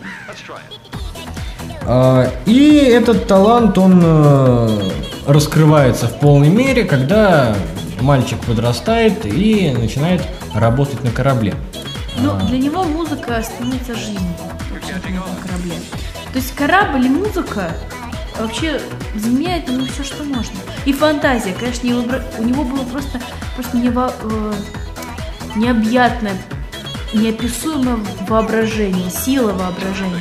А, 1.87 2.31
И 2.45 2.77
этот 2.77 3.27
талант, 3.27 3.79
он 3.79 4.03
э, 4.05 4.91
раскрывается 5.27 6.07
в 6.07 6.21
полной 6.21 6.51
мере, 6.51 6.85
когда 6.85 7.57
мальчик 8.03 8.39
подрастает 8.41 9.25
и 9.25 9.71
начинает 9.73 10.21
работать 10.55 11.03
на 11.05 11.11
корабле. 11.11 11.55
Ну, 12.19 12.39
для 12.49 12.59
него 12.59 12.85
музыка 12.85 13.43
становится 13.43 13.95
жизнью 13.95 14.21
на 14.71 15.43
корабле. 15.43 15.73
То 16.35 16.39
есть 16.39 16.55
корабль 16.55 17.07
и 17.07 17.09
музыка 17.09 17.71
вообще 18.39 18.81
заменяет 19.17 19.69
ему 19.69 19.85
все, 19.87 20.03
что 20.05 20.25
можно. 20.25 20.55
И 20.85 20.93
фантазия, 20.93 21.53
конечно, 21.59 22.03
бра- 22.03 22.23
у 22.39 22.45
него 22.45 22.65
было 22.65 22.83
просто, 22.85 23.21
просто 23.55 23.77
нево- 23.77 24.13
э, 24.23 24.53
необъятное, 25.57 26.37
неописуемое 27.13 27.99
воображение, 28.29 29.11
сила 29.11 29.53
воображения. 29.53 30.21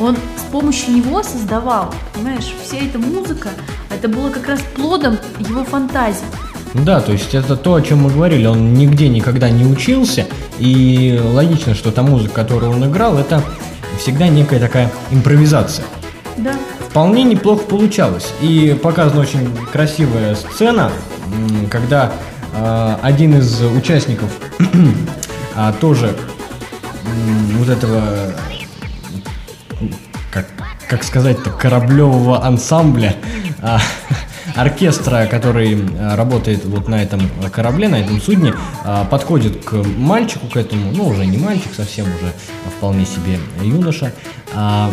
Он 0.00 0.16
с 0.16 0.50
помощью 0.50 0.94
него 0.96 1.22
создавал, 1.22 1.94
понимаешь, 2.14 2.52
вся 2.64 2.78
эта 2.78 2.98
музыка, 2.98 3.50
это 3.90 4.08
было 4.08 4.30
как 4.30 4.48
раз 4.48 4.60
плодом 4.74 5.18
его 5.38 5.64
фантазии. 5.64 6.24
Да, 6.74 7.00
то 7.00 7.12
есть 7.12 7.32
это 7.34 7.56
то, 7.56 7.74
о 7.74 7.82
чем 7.82 8.02
мы 8.02 8.10
говорили, 8.10 8.46
он 8.46 8.74
нигде 8.74 9.08
никогда 9.08 9.48
не 9.48 9.64
учился, 9.64 10.26
и 10.58 11.20
логично, 11.22 11.74
что 11.76 11.92
та 11.92 12.02
музыка, 12.02 12.34
которую 12.34 12.72
он 12.72 12.84
играл, 12.90 13.16
это 13.16 13.40
всегда 14.00 14.26
некая 14.26 14.58
такая 14.58 14.90
импровизация. 15.12 15.84
Да. 16.36 16.54
Вполне 16.94 17.24
неплохо 17.24 17.64
получалось. 17.64 18.32
И 18.40 18.78
показана 18.80 19.22
очень 19.22 19.52
красивая 19.72 20.36
сцена, 20.36 20.92
когда 21.68 22.12
э, 22.52 22.96
один 23.02 23.36
из 23.36 23.62
участников 23.62 24.30
а, 25.56 25.72
тоже 25.72 26.16
вот 27.58 27.68
этого, 27.68 28.00
как, 30.30 30.46
как 30.88 31.02
сказать-то, 31.02 31.50
кораблевого 31.50 32.44
ансамбля, 32.44 33.16
а, 33.60 33.80
оркестра, 34.54 35.26
который 35.26 35.76
а, 35.98 36.14
работает 36.14 36.64
вот 36.64 36.86
на 36.86 37.02
этом 37.02 37.28
корабле, 37.50 37.88
на 37.88 37.96
этом 37.96 38.20
судне, 38.20 38.54
а, 38.84 39.04
подходит 39.04 39.64
к 39.64 39.72
мальчику, 39.72 40.46
к 40.46 40.56
этому, 40.56 40.92
ну 40.92 41.08
уже 41.08 41.26
не 41.26 41.38
мальчик, 41.38 41.74
совсем 41.76 42.04
уже 42.04 42.32
вполне 42.78 43.04
себе 43.04 43.40
юноша, 43.60 44.12
а, 44.54 44.92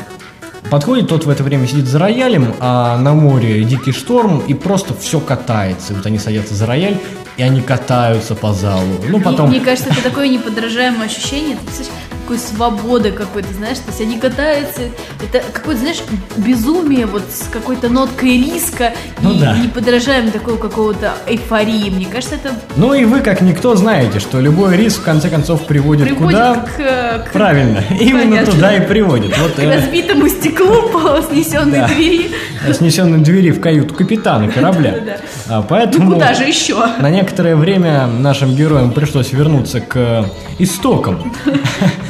Подходит, 0.70 1.08
тот 1.10 1.25
в 1.25 1.30
это 1.30 1.44
время 1.44 1.68
сидит 1.68 1.88
за 1.88 2.00
роялем, 2.00 2.53
а 2.60 2.98
на 2.98 3.13
море 3.13 3.63
дикий 3.63 3.91
шторм, 3.91 4.39
и 4.48 4.53
просто 4.53 4.94
все 4.94 5.20
катается. 5.20 5.94
И 5.94 5.96
вот 5.96 6.06
они 6.06 6.18
садятся 6.18 6.53
за 6.56 6.65
рояль, 6.65 6.98
и 7.38 7.44
они 7.44 7.62
катаются 7.62 8.36
по 8.36 8.53
залу. 8.53 8.86
Ну, 9.10 9.18
Мне- 9.18 9.25
потом... 9.25 9.50
Мне, 9.50 9.60
кажется, 9.60 9.89
это 9.89 10.01
такое 10.03 10.27
неподражаемое 10.30 11.08
ощущение, 11.08 11.58
ты 11.58 11.84
такой 12.22 12.38
свободы 12.38 13.12
какой-то, 13.12 13.54
знаешь, 13.54 13.78
то 13.80 13.90
есть 13.90 14.01
они 14.01 14.18
катаются, 14.20 14.82
это 15.22 15.44
какое-то, 15.51 15.82
знаешь, 15.82 16.01
безумие 16.38 17.06
вот 17.06 17.24
с 17.32 17.48
какой-то 17.48 17.90
ноткой 17.90 18.38
риска 18.38 18.94
Ну 19.22 19.34
и 19.34 19.40
да. 19.40 19.58
неподражаемой 19.58 20.32
такого 20.32 20.58
какого-то 20.58 21.13
эйфории. 21.28 21.90
Мне 21.90 22.06
кажется, 22.06 22.36
это 22.36 22.51
Ну 22.75 22.94
и 22.94 23.06
вы, 23.06 23.20
как 23.22 23.42
никто, 23.42 23.75
знаете, 23.75 24.20
что 24.20 24.40
любой 24.40 24.78
риск, 24.78 25.01
в 25.01 25.04
конце 25.04 25.30
концов, 25.30 25.66
приводит, 25.66 26.08
приводит 26.10 26.38
куда? 26.38 26.56
к, 26.56 26.78
к- 26.78 27.30
Правильно, 27.34 27.84
именно 28.00 28.30
Понятно. 28.32 28.51
туда 28.54 28.75
и 28.75 28.88
приводит. 28.88 29.38
Вот 29.38 29.54
к 29.54 29.60
э, 29.60 29.75
разбитому 29.75 30.28
стеклу 30.30 30.90
по 30.94 31.22
снесенной 31.22 31.80
Да. 31.80 31.88
двери. 31.88 32.32
снесенной 32.72 33.20
двери 33.20 33.51
в 33.51 33.60
каюту 33.60 33.94
капитана 33.94 34.48
корабля. 34.51 34.92
Да-да. 35.00 35.18
А, 35.50 35.62
Поэтому... 35.63 36.06
Ну 36.10 36.13
куда 36.16 36.34
же 36.34 36.44
еще? 36.44 36.78
На 37.00 37.10
некоторое 37.10 37.56
время 37.56 38.08
нашим 38.08 38.56
героям 38.56 38.92
пришлось 38.92 39.32
вернуться 39.34 39.82
к 39.82 40.25
истокам, 40.63 41.34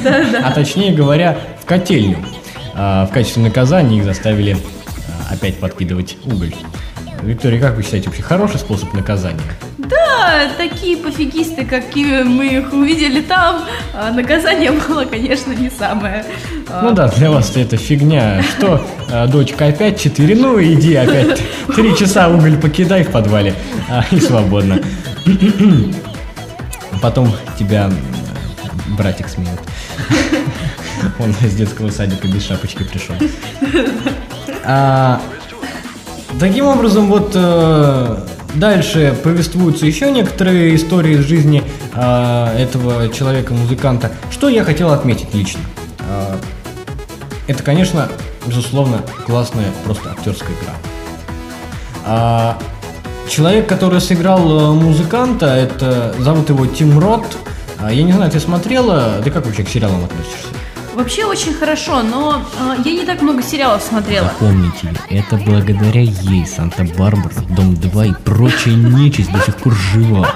а 0.04 0.52
точнее 0.52 0.92
говоря, 0.92 1.38
в 1.60 1.66
котельню. 1.66 2.18
А, 2.74 3.06
В 3.06 3.12
качестве 3.12 3.42
наказания 3.42 3.98
их 3.98 4.04
заставили 4.04 4.56
а, 5.30 5.34
опять 5.34 5.58
подкидывать 5.58 6.16
уголь. 6.24 6.54
Виктория, 7.22 7.60
как 7.60 7.76
вы 7.76 7.82
считаете, 7.84 8.08
вообще 8.08 8.22
хороший 8.22 8.58
способ 8.58 8.92
наказания? 8.94 9.40
Да, 9.78 10.48
такие 10.56 10.96
пофигисты, 10.96 11.64
какими 11.64 12.24
мы 12.24 12.46
их 12.48 12.72
увидели 12.72 13.20
там, 13.20 13.62
а 13.94 14.10
наказание 14.10 14.72
было, 14.72 15.04
конечно, 15.04 15.52
не 15.52 15.70
самое. 15.70 16.24
Ну 16.82 16.90
да, 16.92 17.06
для 17.08 17.30
вас 17.30 17.56
это 17.56 17.76
фигня. 17.76 18.42
Что, 18.42 18.84
дочка, 19.28 19.66
опять 19.66 20.00
4? 20.00 20.34
Ну 20.34 20.60
иди 20.60 20.96
опять. 20.96 21.40
Три 21.76 21.96
часа 21.96 22.28
уголь 22.28 22.56
покидай 22.56 23.04
в 23.04 23.10
подвале. 23.12 23.54
И 24.10 24.18
свободно. 24.18 24.80
Потом 27.00 27.32
тебя 27.58 27.88
братик 28.96 29.28
сменит. 29.28 29.60
Он 31.18 31.30
из 31.42 31.54
детского 31.54 31.90
садика 31.90 32.28
без 32.28 32.44
шапочки 32.44 32.84
пришел. 32.84 33.16
А, 34.64 35.20
Таким 36.38 36.66
образом, 36.66 37.08
вот 37.08 37.32
э, 37.34 38.16
дальше 38.54 39.14
повествуются 39.22 39.86
еще 39.86 40.10
некоторые 40.10 40.74
истории 40.74 41.14
из 41.14 41.26
жизни 41.26 41.62
а, 41.94 42.56
этого 42.56 43.08
человека-музыканта. 43.10 44.10
Что 44.30 44.48
я 44.48 44.64
хотел 44.64 44.92
отметить 44.92 45.34
лично? 45.34 45.60
А, 46.00 46.38
это, 47.46 47.62
конечно, 47.62 48.08
безусловно, 48.46 49.02
классная 49.26 49.66
просто 49.84 50.10
актерская 50.10 50.50
игра. 50.50 50.74
А, 52.04 52.58
человек, 53.28 53.68
который 53.68 54.00
сыграл 54.00 54.72
э, 54.72 54.72
музыканта, 54.72 55.46
это 55.46 56.14
зовут 56.18 56.48
его 56.48 56.66
Тим 56.66 56.98
Рот. 56.98 57.36
А, 57.82 57.92
я 57.92 58.02
не 58.04 58.12
знаю, 58.12 58.30
ты 58.30 58.38
смотрела? 58.38 59.20
Ты 59.24 59.30
как 59.30 59.44
вообще 59.44 59.64
к 59.64 59.68
сериалам 59.68 60.04
относишься? 60.04 60.46
Вообще 60.94 61.24
очень 61.24 61.54
хорошо, 61.54 62.02
но 62.02 62.44
э, 62.60 62.82
я 62.84 62.92
не 62.92 63.04
так 63.06 63.22
много 63.22 63.42
сериалов 63.42 63.82
смотрела. 63.82 64.26
Запомните, 64.26 64.92
это 65.08 65.36
благодаря 65.36 66.02
ей 66.02 66.46
Санта-Барбара, 66.46 67.32
Дом 67.48 67.74
2 67.74 68.04
и 68.06 68.12
прочая 68.24 68.74
нечисть 68.74 69.32
до 69.32 69.40
сих 69.40 69.56
пор 69.56 69.74
жива. 69.74 70.28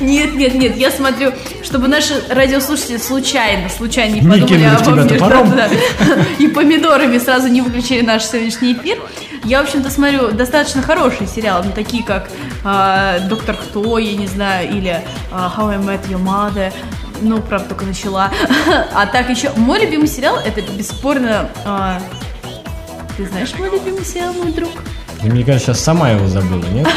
Нет, 0.00 0.34
нет, 0.34 0.54
нет, 0.54 0.76
я 0.76 0.90
смотрю, 0.90 1.32
чтобы 1.64 1.88
наши 1.88 2.22
радиослушатели 2.28 2.98
случайно, 2.98 3.70
случайно 3.70 4.16
не 4.16 4.20
Не 4.20 4.28
подумали 4.28 4.64
обо 4.64 4.90
мне, 4.90 5.08
топором. 5.08 5.50
да, 5.56 5.68
да, 5.68 6.16
и 6.38 6.46
помидорами 6.48 7.16
сразу 7.18 7.48
не 7.48 7.62
выключили 7.62 8.02
наш 8.02 8.24
сегодняшний 8.24 8.74
эфир. 8.74 8.98
Я, 9.46 9.62
в 9.62 9.66
общем-то, 9.66 9.90
смотрю 9.90 10.32
достаточно 10.32 10.82
хорошие 10.82 11.28
сериалы, 11.28 11.66
ну, 11.66 11.72
такие 11.72 12.02
как 12.02 12.28
а, 12.64 13.20
«Доктор 13.28 13.54
Кто», 13.54 13.96
я 13.96 14.16
не 14.16 14.26
знаю, 14.26 14.68
или 14.68 15.00
а, 15.30 15.52
«How 15.56 15.70
I 15.70 15.76
Met 15.76 16.08
Your 16.08 16.20
Mother», 16.20 16.72
ну, 17.20 17.40
правда, 17.40 17.68
только 17.68 17.84
начала. 17.84 18.30
А 18.92 19.06
так 19.06 19.30
еще, 19.30 19.52
мой 19.56 19.80
любимый 19.80 20.08
сериал, 20.08 20.38
это 20.44 20.60
бесспорно... 20.72 21.48
а, 21.64 22.00
ты 23.16 23.26
знаешь 23.26 23.54
мой 23.56 23.70
любимый 23.70 24.04
сериал, 24.04 24.32
мой 24.32 24.50
друг? 24.50 24.70
Ты, 25.22 25.28
мне 25.28 25.44
кажется, 25.44 25.72
сейчас 25.72 25.80
сама 25.80 26.10
его 26.10 26.26
забыла, 26.26 26.64
нет? 26.72 26.88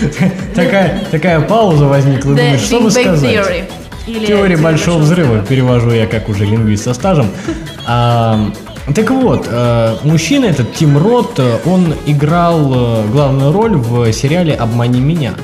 Такая, 0.54 1.04
такая 1.10 1.40
пауза 1.40 1.86
возникла, 1.86 2.36
думаешь, 2.36 2.60
что 2.60 2.80
бы 2.80 2.90
сказать? 2.90 3.20
Theory. 3.20 3.70
Или 4.06 4.26
Теория 4.26 4.56
большого 4.56 4.98
взрыва, 4.98 5.42
перевожу 5.42 5.90
я 5.90 6.06
как 6.06 6.28
уже 6.28 6.44
лингвист 6.44 6.84
со 6.84 6.94
стажем. 6.94 7.30
Так 8.94 9.10
вот, 9.10 9.46
э, 9.48 9.96
мужчина 10.02 10.46
этот, 10.46 10.74
Тим 10.74 10.98
Рот, 10.98 11.38
э, 11.38 11.58
он 11.64 11.94
играл 12.06 12.72
э, 12.74 13.06
главную 13.08 13.52
роль 13.52 13.76
в 13.76 14.12
сериале 14.12 14.54
«Обмани 14.54 15.00
меня». 15.00 15.34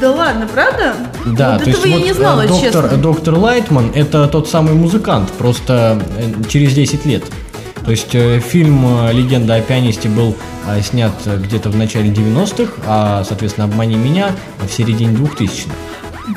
Да 0.00 0.12
ладно, 0.12 0.46
правда? 0.46 0.94
Да, 1.24 1.54
вот 1.54 1.64
то 1.64 1.70
этого 1.70 1.84
есть 1.84 1.86
я 1.86 1.96
вот 1.96 2.04
не 2.04 2.12
знала, 2.12 2.46
доктор, 2.46 2.82
честно. 2.82 2.98
доктор 2.98 3.34
Лайтман 3.34 3.90
это 3.94 4.28
тот 4.28 4.48
самый 4.48 4.74
музыкант, 4.74 5.32
просто 5.32 6.00
через 6.48 6.74
10 6.74 7.06
лет. 7.06 7.24
То 7.84 7.90
есть 7.90 8.10
фильм 8.10 9.08
«Легенда 9.10 9.54
о 9.54 9.60
пианисте» 9.60 10.08
был 10.08 10.36
снят 10.82 11.12
где-то 11.24 11.70
в 11.70 11.76
начале 11.76 12.10
90-х, 12.10 12.72
а, 12.86 13.24
соответственно, 13.26 13.66
«Обмани 13.66 13.96
меня» 13.96 14.32
в 14.60 14.70
середине 14.70 15.16
2000-х. 15.16 15.72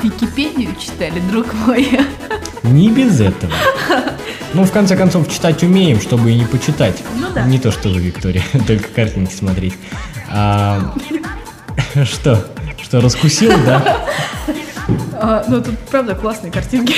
Википедию 0.02 0.70
читали, 0.80 1.20
друг 1.30 1.52
мой. 1.66 1.88
Не 2.62 2.88
без 2.88 3.20
этого. 3.20 3.52
Ну, 4.52 4.64
в 4.64 4.72
конце 4.72 4.96
концов, 4.96 5.28
читать 5.28 5.62
умеем, 5.62 6.00
чтобы 6.00 6.32
и 6.32 6.34
не 6.34 6.44
почитать. 6.44 7.02
Ну 7.16 7.28
да. 7.32 7.42
Не 7.42 7.58
то, 7.58 7.70
что 7.70 7.88
вы, 7.88 8.00
Виктория, 8.00 8.42
только 8.66 8.88
картинки 8.88 9.34
смотреть. 9.34 9.74
А, 10.28 10.94
что? 12.04 12.46
Что, 12.82 13.00
раскусил, 13.00 13.52
да? 13.64 13.98
А, 15.12 15.44
ну, 15.46 15.62
тут, 15.62 15.78
правда, 15.90 16.14
классные 16.14 16.50
картинки. 16.50 16.94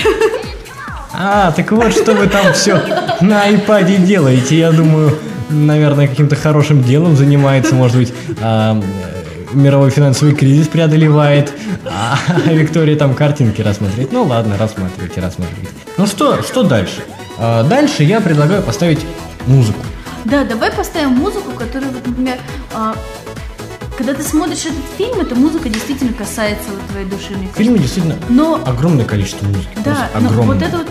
А, 1.13 1.53
так 1.53 1.71
вот, 1.73 1.93
что 1.93 2.15
вы 2.15 2.27
там 2.27 2.55
все 2.55 2.81
на 3.21 3.43
айпаде 3.43 3.99
делаете. 3.99 4.59
Я 4.59 4.73
думаю, 4.73 5.19
наверное, 5.51 6.09
каким-то 6.09 6.37
хорошим 6.37 6.83
делом 6.83 7.17
занимается, 7.17 7.75
может 7.75 7.99
быть, 7.99 8.15
а, 8.41 8.81
мировой 9.53 9.91
финансовый 9.91 10.35
кризис 10.35 10.69
преодолевает, 10.69 11.53
а 11.85 12.17
Виктория 12.51 12.97
там 12.97 13.15
картинки 13.15 13.61
рассмотреть. 13.61 14.13
Ну 14.13 14.25
ладно, 14.25 14.57
рассматривайте, 14.59 15.21
рассматривайте. 15.21 15.69
Ну 15.99 16.07
что, 16.07 16.43
что 16.43 16.63
дальше? 16.63 17.03
А, 17.45 17.65
Дальше 17.65 18.05
я 18.05 18.21
предлагаю 18.21 18.63
поставить 18.63 19.01
музыку. 19.47 19.81
Да, 20.25 20.45
давай 20.45 20.71
поставим 20.71 21.11
музыку, 21.11 21.51
которая, 21.59 21.91
вот, 21.91 22.07
например, 22.07 22.39
а, 22.73 22.95
когда 23.99 24.15
ты 24.15 24.23
смотришь 24.23 24.61
этот 24.67 24.85
фильм, 24.97 25.19
эта 25.21 25.35
музыка 25.35 25.69
действительно 25.69 26.13
касается 26.13 26.71
вот 26.71 26.81
твоей 26.91 27.07
души, 27.07 27.33
мне 27.37 27.49
В 27.53 27.57
фильме 27.57 27.81
действительно 27.81 28.15
Но, 28.29 28.61
огромное 28.65 29.05
количество 29.05 29.45
музыки. 29.47 29.71
да, 29.85 30.09
но 30.21 30.29
огромное. 30.29 30.55
вот 30.55 30.63
эта 30.63 30.77
вот 30.79 30.87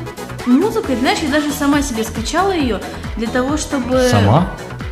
музыка, 0.46 0.94
знаешь, 1.00 1.20
я 1.22 1.30
даже 1.30 1.52
сама 1.52 1.82
себе 1.82 2.04
скачала 2.04 2.52
ее 2.52 2.82
для 3.16 3.28
того, 3.28 3.56
чтобы... 3.56 4.06
Сама? 4.12 4.50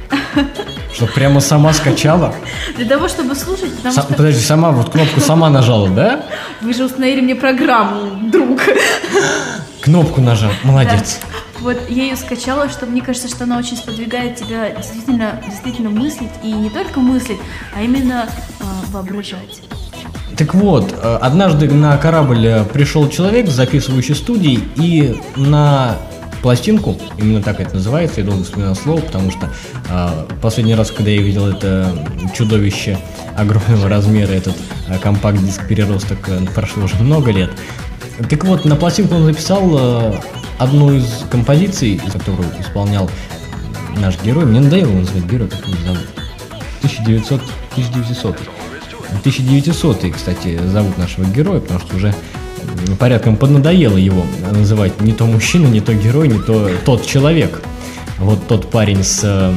Что, 0.93 1.07
прямо 1.07 1.41
сама 1.41 1.73
скачала? 1.73 2.33
Для 2.77 2.85
того, 2.85 3.09
чтобы 3.09 3.35
слушать, 3.35 3.75
потому 3.75 3.93
Са- 3.93 4.03
что 4.03 4.13
Подожди, 4.13 4.39
сама 4.41 4.71
вот 4.71 4.91
кнопку 4.91 5.19
сама 5.19 5.49
нажала, 5.49 5.89
да? 5.89 6.23
вы 6.61 6.73
же 6.73 6.85
установили 6.85 7.19
мне 7.19 7.35
программу, 7.35 8.29
друг. 8.29 8.61
Кнопку 9.89 10.21
нажал, 10.21 10.51
молодец. 10.63 11.19
Да. 11.19 11.27
Вот 11.61 11.77
я 11.89 12.03
ее 12.03 12.15
скачала, 12.15 12.69
что 12.69 12.85
мне 12.85 13.01
кажется, 13.01 13.27
что 13.27 13.45
она 13.45 13.57
очень 13.57 13.75
сподвигает 13.75 14.35
тебя 14.35 14.69
действительно, 14.69 15.41
действительно 15.43 15.89
мыслить, 15.89 16.29
и 16.43 16.51
не 16.51 16.69
только 16.69 16.99
мыслить, 16.99 17.39
а 17.75 17.81
именно 17.81 18.29
а, 18.59 18.65
воображать. 18.91 19.61
Так 20.37 20.53
вот, 20.53 20.93
э, 20.93 21.17
однажды 21.19 21.67
на 21.73 21.97
корабль 21.97 22.45
э, 22.45 22.65
пришел 22.65 23.09
человек 23.09 23.47
с 23.49 23.53
записывающей 23.53 24.13
студии 24.13 24.59
и 24.75 25.19
на 25.35 25.97
пластинку, 26.43 26.95
именно 27.17 27.41
так 27.41 27.59
это 27.59 27.73
называется, 27.73 28.21
я 28.21 28.27
долго 28.27 28.43
вспоминал 28.43 28.75
слово, 28.75 29.01
потому 29.01 29.31
что 29.31 29.49
э, 29.89 30.25
последний 30.39 30.75
раз, 30.75 30.91
когда 30.91 31.09
я 31.09 31.19
видел 31.19 31.47
это 31.47 31.91
чудовище 32.35 32.99
огромного 33.35 33.89
размера, 33.89 34.31
этот 34.31 34.55
э, 34.87 34.99
компакт-диск 34.99 35.67
переросток, 35.67 36.29
э, 36.29 36.45
прошло 36.53 36.83
уже 36.83 36.95
много 36.97 37.31
лет. 37.31 37.49
Так 38.27 38.43
вот, 38.43 38.65
на 38.65 38.75
пластинку 38.75 39.15
он 39.15 39.25
записал 39.25 39.77
э, 39.77 40.19
одну 40.57 40.93
из 40.93 41.23
композиций, 41.31 42.01
которую 42.11 42.47
исполнял 42.59 43.09
наш 43.97 44.21
герой. 44.21 44.45
Мне 44.45 44.59
надоело 44.59 44.89
его 44.89 44.99
называть 44.99 45.25
герой, 45.25 45.47
как 45.47 45.65
его 45.65 45.77
зовут. 45.85 46.07
1900, 46.79 47.41
1900. 47.71 48.37
1900, 49.21 50.13
кстати, 50.13 50.59
зовут 50.67 50.97
нашего 50.97 51.25
героя, 51.25 51.59
потому 51.59 51.79
что 51.79 51.95
уже 51.95 52.13
порядком 52.99 53.37
поднадоело 53.37 53.97
его 53.97 54.25
называть 54.51 54.99
не 55.01 55.13
то 55.13 55.25
мужчина, 55.25 55.67
не 55.67 55.81
то 55.81 55.93
герой, 55.93 56.27
не 56.27 56.39
то 56.39 56.69
тот 56.85 57.05
человек. 57.05 57.61
Вот 58.17 58.47
тот 58.47 58.69
парень 58.69 59.03
с 59.03 59.21
э, 59.23 59.53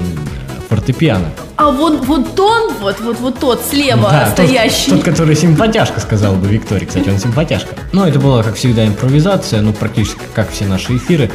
фортепиано. 0.73 1.27
А 1.57 1.71
вот, 1.71 2.07
вот 2.07 2.41
он, 2.41 2.73
вот, 2.81 2.99
вот, 3.01 3.21
вот 3.21 3.39
тот 3.39 3.63
слева 3.69 4.09
Да, 4.11 4.25
тот- 4.25 4.47
стоящий. 4.47 4.91
Тот, 4.91 5.05
который 5.05 5.37
симпатяшка, 5.37 6.01
сказал 6.01 6.35
бы 6.35 6.47
Виктория. 6.49 6.87
Кстати, 6.87 7.11
он 7.11 7.19
симпатяшка. 7.19 7.77
Но 7.93 8.09
это 8.09 8.19
была, 8.19 8.43
как 8.43 8.55
всегда, 8.55 8.87
импровизация, 8.87 9.61
ну, 9.61 9.75
практически 9.75 10.21
как 10.35 10.51
все 10.51 10.65
наши 10.65 10.97
эфиры. 10.97 11.31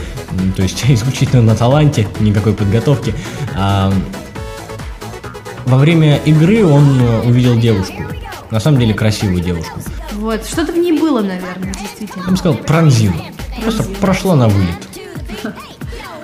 То 0.56 0.63
есть 0.63 0.84
исключительно 0.88 1.43
на 1.43 1.56
таланте, 1.56 2.08
никакой 2.19 2.54
подготовки. 2.54 3.13
А, 3.56 3.93
во 5.65 5.78
время 5.78 6.17
игры 6.26 6.65
он 6.65 7.00
э, 7.00 7.21
увидел 7.28 7.60
девушку. 7.60 8.02
На 8.50 8.60
самом 8.60 8.80
деле 8.80 8.93
красивую 8.95 9.41
девушку. 9.41 9.80
Вот, 10.13 10.45
что-то 10.47 10.71
в 10.71 10.78
ней 10.78 10.97
было, 10.97 11.21
наверное, 11.21 11.73
действительно. 11.80 12.23
Я 12.26 12.32
бы 12.32 12.38
сказал, 12.38 12.56
пронзила. 12.56 13.13
Просто 13.62 13.84
прошла 14.02 14.36
на 14.36 14.47
вылет. 14.47 14.96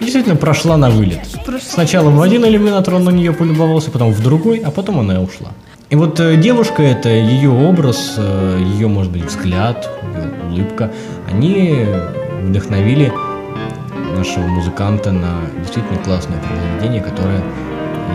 Действительно 0.03 0.35
прошла 0.35 0.77
на 0.77 0.89
вылет. 0.89 1.21
Прошла. 1.45 1.69
Сначала 1.69 2.09
в 2.09 2.21
один 2.21 2.45
иллюминатор 2.45 2.95
он 2.95 3.05
на 3.05 3.09
нее 3.09 3.33
полюбовался, 3.33 3.89
потом 3.89 4.11
в 4.11 4.21
другой, 4.21 4.59
а 4.59 4.69
потом 4.71 4.99
она 4.99 5.15
и 5.15 5.17
ушла. 5.17 5.49
И 5.89 5.95
вот 5.95 6.19
э, 6.19 6.37
девушка 6.37 6.83
это, 6.83 7.09
ее 7.09 7.49
образ, 7.49 8.15
э, 8.17 8.63
ее, 8.75 8.87
может 8.87 9.11
быть, 9.11 9.25
взгляд, 9.25 9.89
ее 10.15 10.31
улыбка, 10.49 10.91
они 11.31 11.85
вдохновили 12.41 13.13
нашего 14.17 14.43
музыканта 14.47 15.11
на 15.11 15.41
действительно 15.59 15.97
классное 15.99 16.39
произведение, 16.39 17.01
которое 17.01 17.41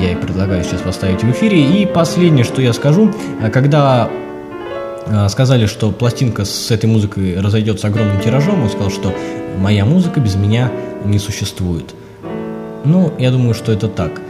я 0.01 0.13
и 0.13 0.15
предлагаю 0.15 0.65
сейчас 0.65 0.81
поставить 0.81 1.23
в 1.23 1.31
эфире. 1.31 1.61
И 1.61 1.87
последнее, 1.87 2.45
что 2.45 2.61
я 2.63 2.73
скажу, 2.73 3.13
а 3.43 3.51
когда 3.51 4.11
сказали, 5.29 5.67
что 5.67 5.91
пластинка 5.91 6.45
с 6.45 6.71
этой 6.71 6.87
музыкой 6.87 7.41
разойдется 7.41 7.87
огромным 7.87 8.21
тиражом, 8.21 8.63
он 8.63 8.69
сказал, 8.69 8.91
что 8.91 9.15
моя 9.59 9.85
музыка 9.85 10.21
без 10.21 10.37
меня 10.37 10.71
не 11.09 11.19
существует. 11.19 11.95
Ну, 12.85 13.13
я 13.19 13.31
думаю, 13.31 13.55
что 13.55 13.73
это 13.73 13.89
так. 13.89 14.21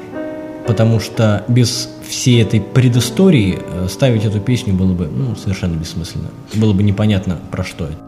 Потому 0.66 1.00
что 1.00 1.44
без 1.48 1.88
всей 2.06 2.42
этой 2.42 2.60
предыстории 2.60 3.58
э, 3.58 3.88
ставить 3.88 4.24
эту 4.24 4.40
песню 4.40 4.74
было 4.74 4.92
бы 4.92 5.06
ну, 5.06 5.34
совершенно 5.36 5.76
бессмысленно. 5.76 6.28
Было 6.54 6.72
бы 6.72 6.82
непонятно, 6.82 7.38
про 7.50 7.64
что 7.64 7.84
это. 7.84 8.07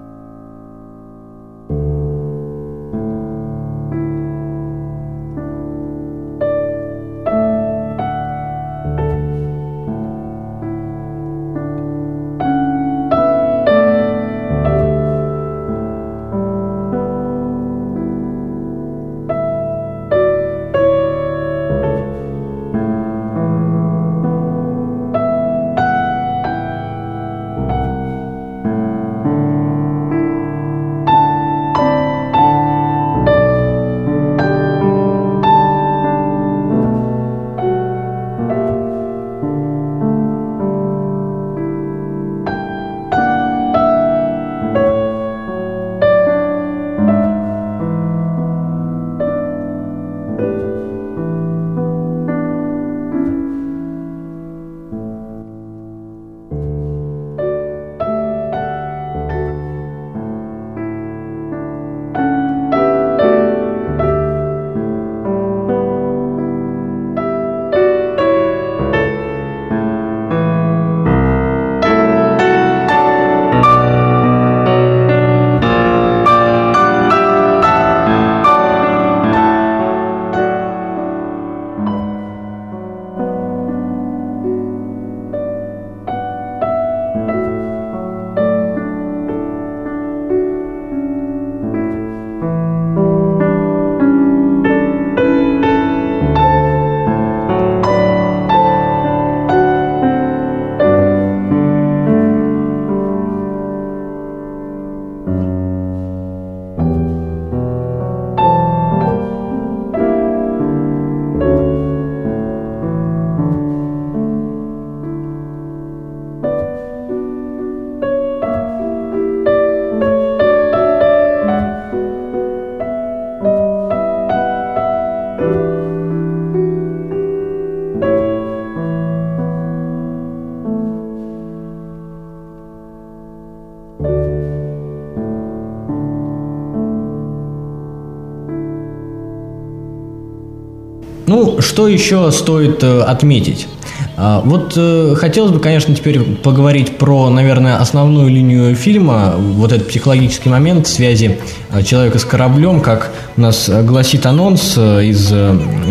Что 141.71 141.87
еще 141.87 142.33
стоит 142.33 142.83
э, 142.83 143.01
отметить? 143.03 143.69
А, 144.17 144.43
Вот 144.45 144.73
э, 144.77 145.15
хотелось 145.17 145.53
бы, 145.53 145.61
конечно, 145.61 145.95
теперь 145.95 146.21
поговорить 146.21 146.99
про, 146.99 147.31
наверное, 147.31 147.77
основную 147.77 148.29
линию 148.29 148.75
фильма, 148.75 149.37
вот 149.37 149.71
этот 149.71 149.87
психологический 149.87 150.49
момент 150.49 150.89
связи 150.89 151.39
э, 151.71 151.85
человека 151.85 152.19
с 152.19 152.25
кораблем, 152.25 152.81
как 152.81 153.13
у 153.37 153.41
нас 153.41 153.71
гласит 153.85 154.27
анонс 154.27 154.77
из 154.77 155.33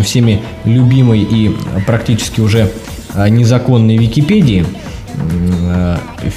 всеми 0.04 0.42
любимой 0.66 1.22
и 1.22 1.56
практически 1.88 2.42
уже 2.42 2.70
незаконной 3.16 3.96
Википедии. 3.96 4.66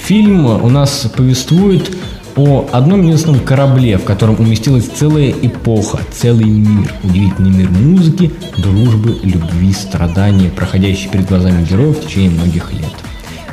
Фильм 0.06 0.46
у 0.46 0.68
нас 0.68 1.08
повествует 1.16 1.90
о 2.36 2.68
одном 2.72 3.02
единственном 3.02 3.40
корабле, 3.40 3.98
в 3.98 4.04
котором 4.04 4.40
уместилась 4.40 4.86
целая 4.86 5.30
эпоха, 5.30 6.00
целый 6.10 6.46
мир, 6.46 6.92
удивительный 7.02 7.50
мир 7.50 7.70
музыки, 7.70 8.32
дружбы, 8.58 9.18
любви, 9.22 9.72
страдания, 9.72 10.48
проходящий 10.48 11.08
перед 11.08 11.28
глазами 11.28 11.64
героев 11.64 11.98
в 11.98 12.06
течение 12.06 12.30
многих 12.30 12.72
лет. 12.72 12.92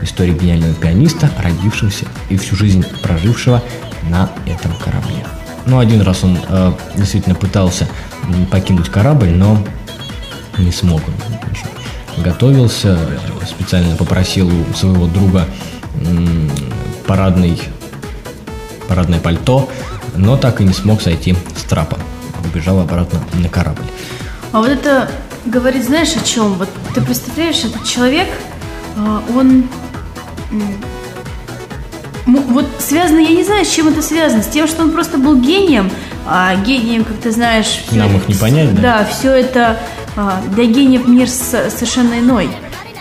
История 0.01 0.33
гениального 0.33 0.73
пианиста, 0.75 1.29
родившегося 1.43 2.05
и 2.29 2.37
всю 2.37 2.55
жизнь 2.55 2.85
прожившего 3.03 3.61
на 4.09 4.29
этом 4.45 4.71
корабле. 4.83 5.25
Ну, 5.65 5.77
один 5.79 6.01
раз 6.01 6.23
он 6.23 6.37
э, 6.47 6.71
действительно 6.95 7.35
пытался 7.35 7.87
покинуть 8.49 8.89
корабль, 8.89 9.29
но 9.29 9.61
не 10.57 10.71
смог 10.71 11.01
он. 11.07 12.23
Готовился, 12.23 12.97
э, 12.97 13.45
специально 13.45 13.95
попросил 13.97 14.49
у 14.49 14.73
своего 14.73 15.07
друга 15.07 15.45
парадный 17.05 17.59
парадное 18.89 19.19
пальто, 19.19 19.69
но 20.17 20.35
так 20.35 20.59
и 20.59 20.63
не 20.65 20.73
смог 20.73 21.01
сойти 21.01 21.35
с 21.55 21.63
трапа. 21.63 21.97
Убежал 22.43 22.79
обратно 22.79 23.21
на 23.33 23.47
корабль. 23.47 23.83
А 24.51 24.59
вот 24.59 24.69
это 24.69 25.09
говорит, 25.45 25.85
знаешь, 25.85 26.15
о 26.15 26.25
чем? 26.25 26.55
Вот 26.55 26.69
ты 26.95 27.01
представляешь, 27.01 27.63
этот 27.63 27.85
человек, 27.85 28.27
а, 28.97 29.21
он 29.35 29.65
вот 32.25 32.65
связано, 32.79 33.19
я 33.19 33.29
не 33.29 33.43
знаю, 33.43 33.65
с 33.65 33.69
чем 33.69 33.87
это 33.87 34.01
связано, 34.01 34.43
с 34.43 34.47
тем, 34.47 34.67
что 34.67 34.83
он 34.83 34.91
просто 34.91 35.17
был 35.17 35.39
гением, 35.39 35.89
а 36.25 36.55
гением, 36.55 37.03
как 37.03 37.17
ты 37.17 37.31
знаешь, 37.31 37.83
Нам 37.91 38.15
их 38.17 38.27
не 38.27 38.35
понять, 38.35 38.75
да? 38.75 38.81
Да, 38.81 39.05
все 39.05 39.31
это 39.31 39.79
а, 40.15 40.41
для 40.51 40.65
гениев 40.65 41.07
мир 41.07 41.27
совершенно 41.27 42.19
иной. 42.19 42.49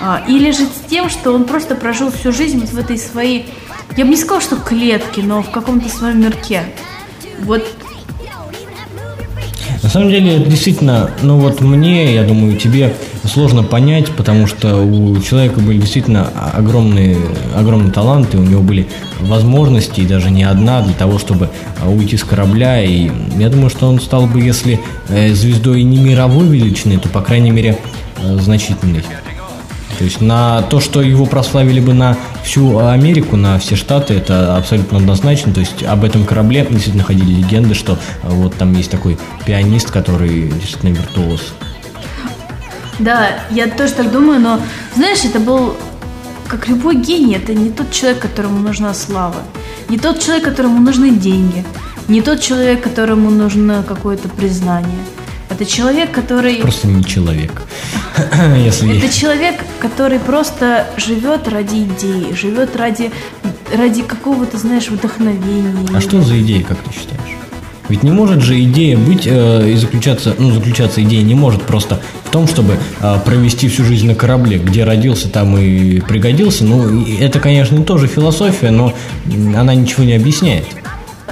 А, 0.00 0.22
или 0.28 0.50
же 0.50 0.64
с 0.64 0.88
тем, 0.88 1.10
что 1.10 1.32
он 1.32 1.44
просто 1.44 1.74
прожил 1.74 2.12
всю 2.12 2.32
жизнь 2.32 2.60
вот 2.60 2.70
в 2.70 2.78
этой 2.78 2.98
своей, 2.98 3.52
я 3.98 4.04
бы 4.04 4.12
не 4.12 4.16
сказала, 4.16 4.40
что 4.40 4.54
клетке, 4.56 5.22
но 5.22 5.42
в 5.42 5.50
каком-то 5.50 5.88
своем 5.88 6.20
мирке. 6.20 6.62
Вот 7.40 7.64
На 9.82 9.88
самом 9.88 10.10
деле, 10.10 10.38
действительно, 10.38 11.10
ну 11.22 11.38
вот 11.38 11.60
мне, 11.60 12.14
я 12.14 12.22
думаю, 12.22 12.56
тебе 12.56 12.94
сложно 13.24 13.64
понять, 13.64 14.08
потому 14.12 14.46
что 14.46 14.76
у 14.76 15.20
человека 15.20 15.58
были 15.58 15.78
действительно 15.78 16.28
огромные, 16.54 17.16
огромные 17.56 17.90
таланты, 17.90 18.38
у 18.38 18.42
него 18.42 18.62
были 18.62 18.88
возможности, 19.20 20.00
и 20.02 20.06
даже 20.06 20.30
не 20.30 20.44
одна, 20.44 20.80
для 20.82 20.94
того, 20.94 21.18
чтобы 21.18 21.50
а, 21.82 21.90
уйти 21.90 22.16
с 22.16 22.22
корабля. 22.22 22.80
И 22.84 23.10
я 23.36 23.48
думаю, 23.48 23.68
что 23.68 23.88
он 23.88 24.00
стал 24.00 24.28
бы, 24.28 24.40
если 24.40 24.80
э, 25.08 25.34
звездой 25.34 25.82
не 25.82 25.98
мировой 25.98 26.46
величины, 26.46 26.98
то, 26.98 27.08
по 27.08 27.20
крайней 27.20 27.50
мере, 27.50 27.78
э, 28.22 28.36
значительной. 28.36 29.02
То 29.98 30.04
есть 30.04 30.20
на 30.20 30.62
то, 30.62 30.78
что 30.78 31.02
его 31.02 31.26
прославили 31.26 31.80
бы 31.80 31.92
на 31.92 32.16
всю 32.44 32.78
Америку, 32.78 33.36
на 33.36 33.58
все 33.58 33.74
штаты, 33.74 34.14
это 34.14 34.56
абсолютно 34.56 34.98
однозначно. 34.98 35.52
То 35.52 35.60
есть 35.60 35.82
об 35.82 36.04
этом 36.04 36.24
корабле 36.24 36.64
действительно 36.70 37.02
ходили 37.02 37.40
легенды, 37.40 37.74
что 37.74 37.98
вот 38.22 38.54
там 38.54 38.72
есть 38.74 38.90
такой 38.92 39.18
пианист, 39.44 39.90
который 39.90 40.52
действительно 40.52 40.90
виртуоз. 40.90 41.52
Да, 43.00 43.30
я 43.50 43.66
тоже 43.66 43.92
так 43.92 44.12
думаю, 44.12 44.40
но 44.40 44.60
знаешь, 44.94 45.24
это 45.24 45.40
был 45.40 45.76
как 46.46 46.68
любой 46.68 46.96
гений, 46.96 47.34
это 47.34 47.52
не 47.52 47.70
тот 47.70 47.90
человек, 47.90 48.20
которому 48.20 48.60
нужна 48.60 48.94
слава, 48.94 49.42
не 49.88 49.98
тот 49.98 50.20
человек, 50.20 50.44
которому 50.44 50.80
нужны 50.80 51.10
деньги, 51.10 51.64
не 52.08 52.22
тот 52.22 52.40
человек, 52.40 52.82
которому 52.82 53.30
нужно 53.30 53.84
какое-то 53.86 54.28
признание. 54.28 54.98
Это 55.58 55.68
человек, 55.68 56.12
который... 56.12 56.54
Просто 56.56 56.86
не 56.86 57.02
человек. 57.02 57.62
Если 58.64 58.96
Это 58.96 59.12
человек, 59.12 59.56
который 59.80 60.20
просто 60.20 60.86
живет 60.96 61.48
ради 61.48 61.78
идеи, 61.82 62.32
живет 62.32 62.76
ради, 62.76 63.10
ради 63.76 64.02
какого-то, 64.02 64.56
знаешь, 64.56 64.86
вдохновения. 64.88 65.74
А 65.92 66.00
что 66.00 66.22
за 66.22 66.40
идея, 66.40 66.62
как 66.62 66.78
ты 66.78 66.92
считаешь? 66.92 67.18
Ведь 67.88 68.04
не 68.04 68.12
может 68.12 68.40
же 68.40 68.62
идея 68.62 68.96
быть 68.96 69.26
э, 69.26 69.70
и 69.70 69.74
заключаться, 69.74 70.36
ну, 70.38 70.52
заключаться 70.52 71.02
идея 71.02 71.24
не 71.24 71.34
может 71.34 71.62
просто 71.62 72.00
в 72.24 72.30
том, 72.30 72.46
чтобы 72.46 72.76
э, 73.00 73.16
провести 73.24 73.68
всю 73.68 73.82
жизнь 73.82 74.06
на 74.06 74.14
корабле, 74.14 74.58
где 74.58 74.84
родился, 74.84 75.28
там 75.28 75.58
и 75.58 75.98
пригодился. 75.98 76.64
Ну, 76.64 77.04
это, 77.18 77.40
конечно, 77.40 77.82
тоже 77.82 78.06
философия, 78.06 78.70
но 78.70 78.94
она 79.56 79.74
ничего 79.74 80.04
не 80.04 80.12
объясняет. 80.12 80.66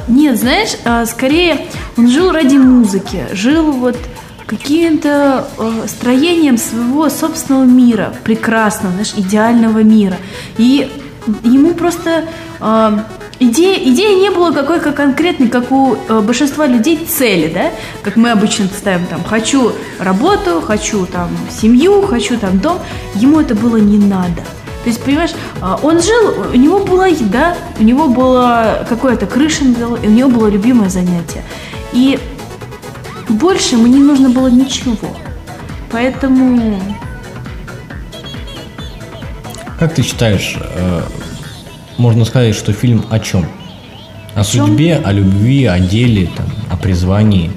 Нет, 0.09 0.38
знаешь, 0.38 0.77
а, 0.85 1.05
скорее 1.07 1.66
он 1.97 2.09
жил 2.09 2.31
ради 2.31 2.57
музыки, 2.57 3.27
жил 3.33 3.73
вот 3.73 3.97
каким-то 4.47 5.49
э, 5.59 5.87
строением 5.88 6.57
своего 6.57 7.09
собственного 7.09 7.64
мира, 7.64 8.14
прекрасного, 8.23 8.92
знаешь, 8.92 9.12
идеального 9.16 9.83
мира. 9.83 10.16
И 10.57 10.88
ему 11.42 11.75
просто 11.75 12.27
э, 12.61 12.99
идея, 13.40 13.77
идея 13.92 14.16
не 14.21 14.31
была 14.31 14.53
какой 14.53 14.81
как 14.81 14.95
конкретной, 14.95 15.49
как 15.49 15.73
у 15.73 15.97
э, 15.97 16.21
большинства 16.21 16.66
людей 16.66 17.05
цели, 17.09 17.53
да, 17.53 17.71
как 18.03 18.16
мы 18.16 18.31
обычно 18.31 18.66
ставим 18.66 19.07
там, 19.07 19.25
хочу 19.25 19.73
работу, 19.99 20.61
хочу 20.61 21.07
там 21.07 21.29
семью, 21.51 22.03
хочу 22.03 22.38
там 22.38 22.59
дом. 22.59 22.79
Ему 23.16 23.40
это 23.40 23.57
было 23.57 23.79
не 23.79 23.99
надо. 23.99 24.42
То 24.87 24.90
есть, 24.90 25.03
понимаешь, 25.03 25.33
а, 25.61 25.81
он 25.83 26.01
жил, 26.01 26.46
у 26.55 26.57
него 26.57 26.79
была 26.79 27.09
еда, 27.09 27.57
у 27.77 27.83
него 27.83 28.07
была 28.07 28.85
какая-то 28.88 29.27
крыша 29.27 29.64
и 29.64 30.07
у 30.07 30.11
него 30.12 30.29
было 30.29 30.46
любимое 30.46 30.88
занятие. 30.88 31.42
И 31.92 32.20
больше 33.29 33.75
ему 33.75 33.88
не 33.88 33.99
нужно 33.99 34.31
было 34.31 34.46
ничего. 34.46 35.09
Поэтому 35.90 36.81
Как 39.81 39.92
ты 39.92 40.05
считаешь, 40.05 40.57
э, 40.57 41.03
можно 41.99 42.25
сказать, 42.25 42.55
что 42.55 42.72
фильм 42.72 43.05
о 43.11 43.18
чем? 43.18 43.44
О, 44.37 44.44
чем? 44.44 44.66
судьбе, 44.68 45.03
о 45.05 45.11
любви, 45.11 45.64
о 45.64 45.81
деле, 45.81 46.31
там, 46.37 46.46
о 46.70 46.77
призвании. 46.77 47.51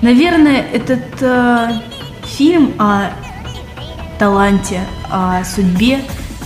Наверное, 0.00 0.64
этот 0.72 1.20
э, 1.20 1.72
фильм 2.24 2.72
о 2.78 3.10
таланте, 4.18 4.80
о 5.10 5.44
судьбе 5.44 6.00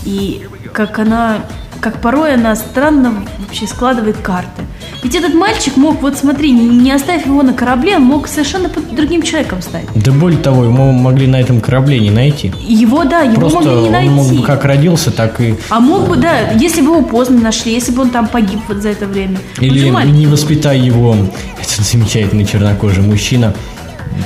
и 0.09 0.41
как 0.73 0.99
она, 0.99 1.39
как 1.81 2.01
порой 2.01 2.35
она 2.35 2.57
странно 2.57 3.13
вообще 3.39 3.67
складывает 3.67 4.17
карты. 4.17 4.63
Ведь 5.03 5.15
этот 5.15 5.35
мальчик 5.35 5.77
мог, 5.77 6.01
вот 6.03 6.17
смотри, 6.17 6.51
не, 6.51 6.91
оставив 6.91 7.27
его 7.27 7.43
на 7.43 7.53
корабле, 7.53 7.97
он 7.97 8.03
мог 8.05 8.27
совершенно 8.27 8.69
под 8.69 8.95
другим 8.97 9.23
человеком 9.23 9.61
стать. 9.63 9.85
Да 9.95 10.11
более 10.11 10.41
того, 10.41 10.65
его 10.65 10.93
могли 10.93 11.27
на 11.27 11.37
этом 11.41 11.61
корабле 11.61 12.01
не 12.01 12.11
найти. 12.11 12.53
Его, 12.67 13.05
да, 13.05 13.21
его 13.21 13.43
Просто 13.43 13.59
могли 13.59 13.73
не 13.73 13.87
он 13.87 13.93
найти. 13.93 14.11
мог 14.11 14.33
бы 14.33 14.43
как 14.43 14.65
родился, 14.65 15.11
так 15.11 15.41
и 15.41 15.57
А 15.69 15.79
мог 15.79 16.09
бы, 16.09 16.17
да, 16.17 16.51
если 16.53 16.81
бы 16.81 16.89
его 16.97 17.03
поздно 17.03 17.39
нашли, 17.41 17.73
если 17.75 17.93
бы 17.93 18.03
он 18.03 18.11
там 18.11 18.27
погиб 18.27 18.61
вот 18.67 18.79
за 18.79 18.89
это 18.89 19.07
время. 19.07 19.39
Он 19.59 19.65
Или 19.65 19.91
не 20.11 20.27
воспитай 20.27 20.81
его, 20.81 21.15
этот 21.61 21.87
замечательный 21.87 22.47
чернокожий 22.47 23.05
мужчина. 23.05 23.55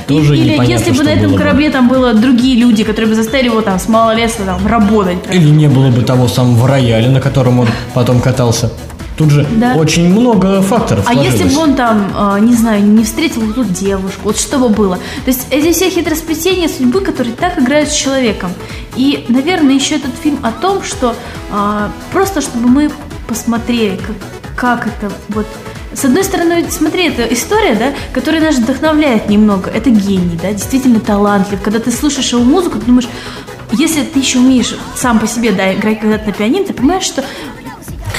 Тоже 0.07 0.35
Или 0.37 0.53
непонятно, 0.53 0.71
если 0.85 0.91
бы 0.91 1.03
на 1.03 1.09
этом 1.09 1.25
было 1.27 1.33
бы. 1.33 1.37
корабле 1.39 1.69
там 1.69 1.87
было 1.87 2.13
другие 2.13 2.57
люди, 2.59 2.83
которые 2.83 3.09
бы 3.09 3.15
заставили 3.15 3.47
его 3.47 3.61
там 3.61 3.79
с 3.79 3.87
малолетства 3.87 4.45
там 4.45 4.65
работать. 4.67 5.17
Или 5.31 5.49
не 5.49 5.67
было 5.67 5.89
бы 5.89 6.01
того 6.01 6.27
самого 6.27 6.67
рояля, 6.67 7.09
на 7.09 7.21
котором 7.21 7.59
он 7.59 7.67
потом 7.93 8.19
катался. 8.21 8.71
Тут 9.15 9.29
же 9.29 9.45
Да. 9.57 9.75
очень 9.75 10.09
много 10.09 10.61
факторов 10.63 11.05
А 11.07 11.13
если 11.13 11.29
сложилось. 11.47 11.53
бы 11.53 11.61
он 11.61 11.75
там, 11.75 12.11
э, 12.35 12.39
не 12.41 12.55
знаю, 12.55 12.83
не 12.83 13.03
встретил 13.03 13.47
эту 13.51 13.63
девушку, 13.63 14.21
вот 14.23 14.39
что 14.39 14.57
бы 14.57 14.69
было? 14.69 14.95
То 14.95 15.27
есть 15.31 15.45
эти 15.51 15.71
все 15.71 15.91
хитросплетения 15.91 16.67
судьбы, 16.67 16.99
которые 17.01 17.35
так 17.35 17.59
играют 17.59 17.89
с 17.89 17.93
человеком. 17.93 18.49
И, 18.95 19.23
наверное, 19.29 19.75
еще 19.75 19.97
этот 19.97 20.15
фильм 20.23 20.39
о 20.41 20.51
том, 20.51 20.81
что 20.81 21.15
э, 21.51 21.87
просто 22.11 22.41
чтобы 22.41 22.67
мы 22.67 22.89
посмотрели, 23.27 23.97
как, 23.97 24.15
как 24.63 24.87
это 24.87 25.11
вот... 25.27 25.45
С 25.93 26.05
одной 26.05 26.23
стороны, 26.23 26.65
смотри, 26.71 27.09
это 27.09 27.23
история, 27.33 27.75
да, 27.75 27.93
которая 28.13 28.41
нас 28.41 28.55
вдохновляет 28.55 29.27
немного. 29.27 29.69
Это 29.69 29.89
гений, 29.89 30.39
да, 30.41 30.53
действительно 30.53 31.01
талантлив. 31.01 31.61
Когда 31.61 31.79
ты 31.79 31.91
слушаешь 31.91 32.31
его 32.31 32.43
музыку, 32.43 32.79
ты 32.79 32.85
думаешь, 32.85 33.09
если 33.73 34.03
ты 34.03 34.19
еще 34.19 34.39
умеешь 34.39 34.73
сам 34.95 35.19
по 35.19 35.27
себе, 35.27 35.51
да, 35.51 35.73
играть 35.73 35.99
когда-то 35.99 36.27
на 36.27 36.31
пианино, 36.31 36.65
ты 36.65 36.73
понимаешь, 36.73 37.03
что 37.03 37.25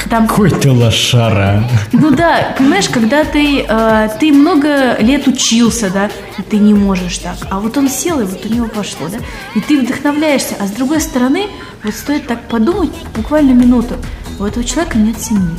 там 0.07 0.27
Какой 0.27 0.51
ты 0.51 0.69
лошара. 0.69 1.67
ну 1.93 2.11
да, 2.11 2.53
понимаешь, 2.55 2.89
когда 2.89 3.23
ты, 3.23 3.65
э, 3.67 4.09
ты 4.19 4.31
много 4.31 4.97
лет 4.99 5.27
учился, 5.27 5.89
да, 5.89 6.11
и 6.37 6.43
ты 6.43 6.57
не 6.57 6.75
можешь 6.75 7.17
так, 7.17 7.37
а 7.49 7.59
вот 7.59 7.75
он 7.75 7.89
сел, 7.89 8.19
и 8.19 8.23
вот 8.23 8.45
у 8.45 8.49
него 8.53 8.67
пошло, 8.67 9.07
да, 9.11 9.17
и 9.55 9.61
ты 9.61 9.81
вдохновляешься, 9.81 10.53
а 10.59 10.67
с 10.67 10.71
другой 10.71 11.01
стороны, 11.01 11.47
вот 11.83 11.95
стоит 11.95 12.27
так 12.27 12.47
подумать, 12.47 12.91
буквально 13.15 13.53
минуту, 13.53 13.95
у 14.39 14.43
этого 14.43 14.63
человека 14.63 14.99
нет 14.99 15.19
семьи, 15.19 15.57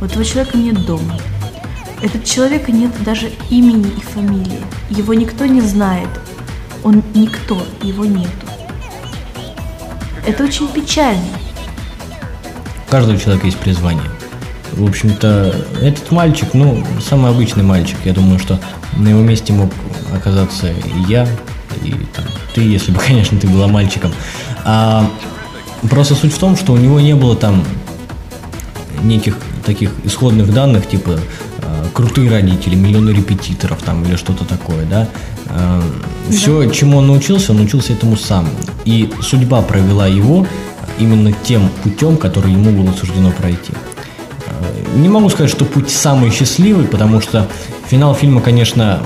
у 0.00 0.04
этого 0.04 0.24
человека 0.24 0.56
нет 0.56 0.84
дома, 0.86 1.18
этот 2.02 2.24
человека 2.24 2.70
нет 2.70 2.90
даже 3.02 3.30
имени 3.50 3.90
и 3.96 4.00
фамилии, 4.00 4.60
его 4.90 5.14
никто 5.14 5.46
не 5.46 5.60
знает, 5.60 6.08
он 6.84 7.02
никто, 7.14 7.60
его 7.82 8.04
нету. 8.04 8.30
Это 10.26 10.44
очень 10.44 10.68
печально. 10.68 11.24
У 12.86 12.90
каждого 12.90 13.18
человека 13.18 13.46
есть 13.46 13.58
призвание. 13.58 14.10
В 14.72 14.84
общем-то, 14.86 15.54
этот 15.80 16.10
мальчик, 16.10 16.50
ну, 16.52 16.84
самый 17.00 17.30
обычный 17.30 17.64
мальчик. 17.64 17.96
Я 18.04 18.12
думаю, 18.12 18.38
что 18.38 18.60
на 18.96 19.08
его 19.08 19.20
месте 19.22 19.52
мог 19.52 19.70
оказаться 20.14 20.68
и 20.70 21.02
я, 21.08 21.26
и 21.82 21.92
там, 22.14 22.24
ты, 22.54 22.60
если 22.60 22.92
бы, 22.92 23.00
конечно, 23.06 23.38
ты 23.38 23.48
была 23.48 23.68
мальчиком. 23.68 24.12
А, 24.64 25.10
просто 25.90 26.14
суть 26.14 26.32
в 26.32 26.38
том, 26.38 26.56
что 26.56 26.72
у 26.72 26.76
него 26.76 27.00
не 27.00 27.14
было 27.14 27.34
там 27.36 27.64
неких 29.02 29.36
таких 29.64 29.90
исходных 30.04 30.52
данных, 30.52 30.88
типа 30.88 31.18
э, 31.58 31.84
крутые 31.92 32.30
родители, 32.30 32.74
миллионы 32.74 33.10
репетиторов 33.10 33.82
там 33.82 34.04
или 34.04 34.16
что-то 34.16 34.44
такое, 34.44 34.86
да. 34.86 35.08
все, 36.30 36.70
чему 36.70 36.98
он 36.98 37.06
научился, 37.06 37.52
он 37.52 37.58
научился 37.58 37.92
этому 37.92 38.16
сам. 38.16 38.48
И 38.84 39.10
судьба 39.20 39.62
провела 39.62 40.06
его 40.06 40.46
именно 40.98 41.32
тем 41.32 41.68
путем, 41.82 42.16
который 42.16 42.52
ему 42.52 42.70
было 42.70 42.92
суждено 42.92 43.30
пройти. 43.30 43.72
Э, 44.46 44.98
Не 44.98 45.08
могу 45.08 45.28
сказать, 45.30 45.50
что 45.50 45.64
путь 45.64 45.90
самый 45.90 46.30
счастливый, 46.30 46.86
потому 46.86 47.20
что 47.20 47.48
финал 47.88 48.14
фильма, 48.14 48.40
конечно, 48.40 49.02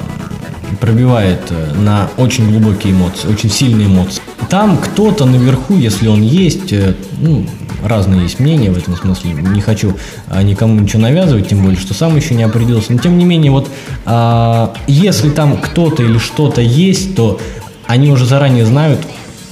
пробивает 0.81 1.41
э, 1.51 1.75
на 1.75 2.09
очень 2.17 2.51
глубокие 2.51 2.93
эмоции, 2.93 3.29
очень 3.29 3.51
сильные 3.51 3.87
эмоции. 3.87 4.23
Там 4.49 4.79
кто-то 4.79 5.25
наверху, 5.25 5.77
если 5.77 6.09
он 6.09 6.23
есть, 6.23 6.73
э, 6.73 6.95
ну, 7.21 7.47
разные 7.85 8.23
есть 8.23 8.40
мнения 8.40 8.71
в 8.71 8.79
этом 8.79 8.97
смысле, 8.97 9.33
не 9.33 9.61
хочу 9.61 9.97
а, 10.29 10.42
никому 10.42 10.81
ничего 10.81 11.03
навязывать, 11.03 11.49
тем 11.49 11.62
более, 11.62 11.79
что 11.79 11.95
сам 11.95 12.16
еще 12.16 12.35
не 12.35 12.42
определился, 12.42 12.92
но 12.92 12.99
тем 12.99 13.18
не 13.18 13.25
менее, 13.25 13.51
вот 13.51 13.68
а, 14.05 14.75
если 14.87 15.31
там 15.31 15.57
кто-то 15.57 16.03
или 16.03 16.18
что-то 16.18 16.61
есть, 16.61 17.14
то 17.16 17.40
они 17.87 18.11
уже 18.11 18.27
заранее 18.27 18.64
знают, 18.64 19.01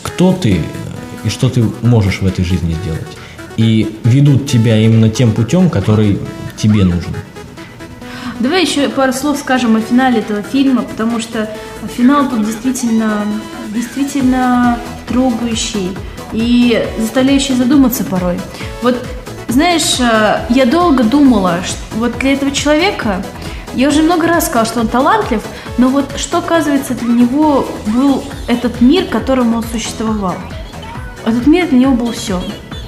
кто 0.02 0.32
ты 0.32 0.54
э, 0.54 0.60
и 1.24 1.28
что 1.28 1.48
ты 1.48 1.64
можешь 1.82 2.20
в 2.20 2.26
этой 2.26 2.44
жизни 2.44 2.76
сделать. 2.82 3.06
И 3.56 3.96
ведут 4.04 4.48
тебя 4.48 4.78
именно 4.78 5.10
тем 5.10 5.32
путем, 5.32 5.68
который 5.68 6.18
тебе 6.56 6.84
нужен. 6.84 7.14
Давай 8.38 8.62
еще 8.62 8.88
пару 8.88 9.12
слов 9.12 9.36
скажем 9.38 9.76
о 9.76 9.80
финале 9.80 10.20
этого 10.20 10.42
фильма, 10.42 10.82
потому 10.82 11.20
что 11.20 11.50
финал 11.94 12.30
тут 12.30 12.46
действительно, 12.46 13.26
действительно 13.74 14.78
трогающий 15.06 15.90
и 16.32 16.86
заставляющий 16.98 17.54
задуматься 17.54 18.04
порой. 18.04 18.38
Вот, 18.82 18.96
знаешь, 19.48 19.98
э, 19.98 20.46
я 20.50 20.66
долго 20.66 21.02
думала, 21.02 21.58
что 21.64 21.78
вот 21.96 22.18
для 22.18 22.34
этого 22.34 22.50
человека, 22.50 23.22
я 23.74 23.88
уже 23.88 24.02
много 24.02 24.26
раз 24.26 24.46
сказала, 24.46 24.66
что 24.66 24.80
он 24.80 24.88
талантлив, 24.88 25.42
но 25.78 25.88
вот 25.88 26.16
что, 26.16 26.38
оказывается, 26.38 26.94
для 26.94 27.12
него 27.12 27.66
был 27.86 28.24
этот 28.48 28.80
мир, 28.80 29.04
в 29.04 29.10
котором 29.10 29.54
он 29.54 29.62
существовал. 29.62 30.34
Этот 31.24 31.46
мир 31.46 31.68
для 31.68 31.78
него 31.78 31.92
был 31.92 32.12
все. 32.12 32.40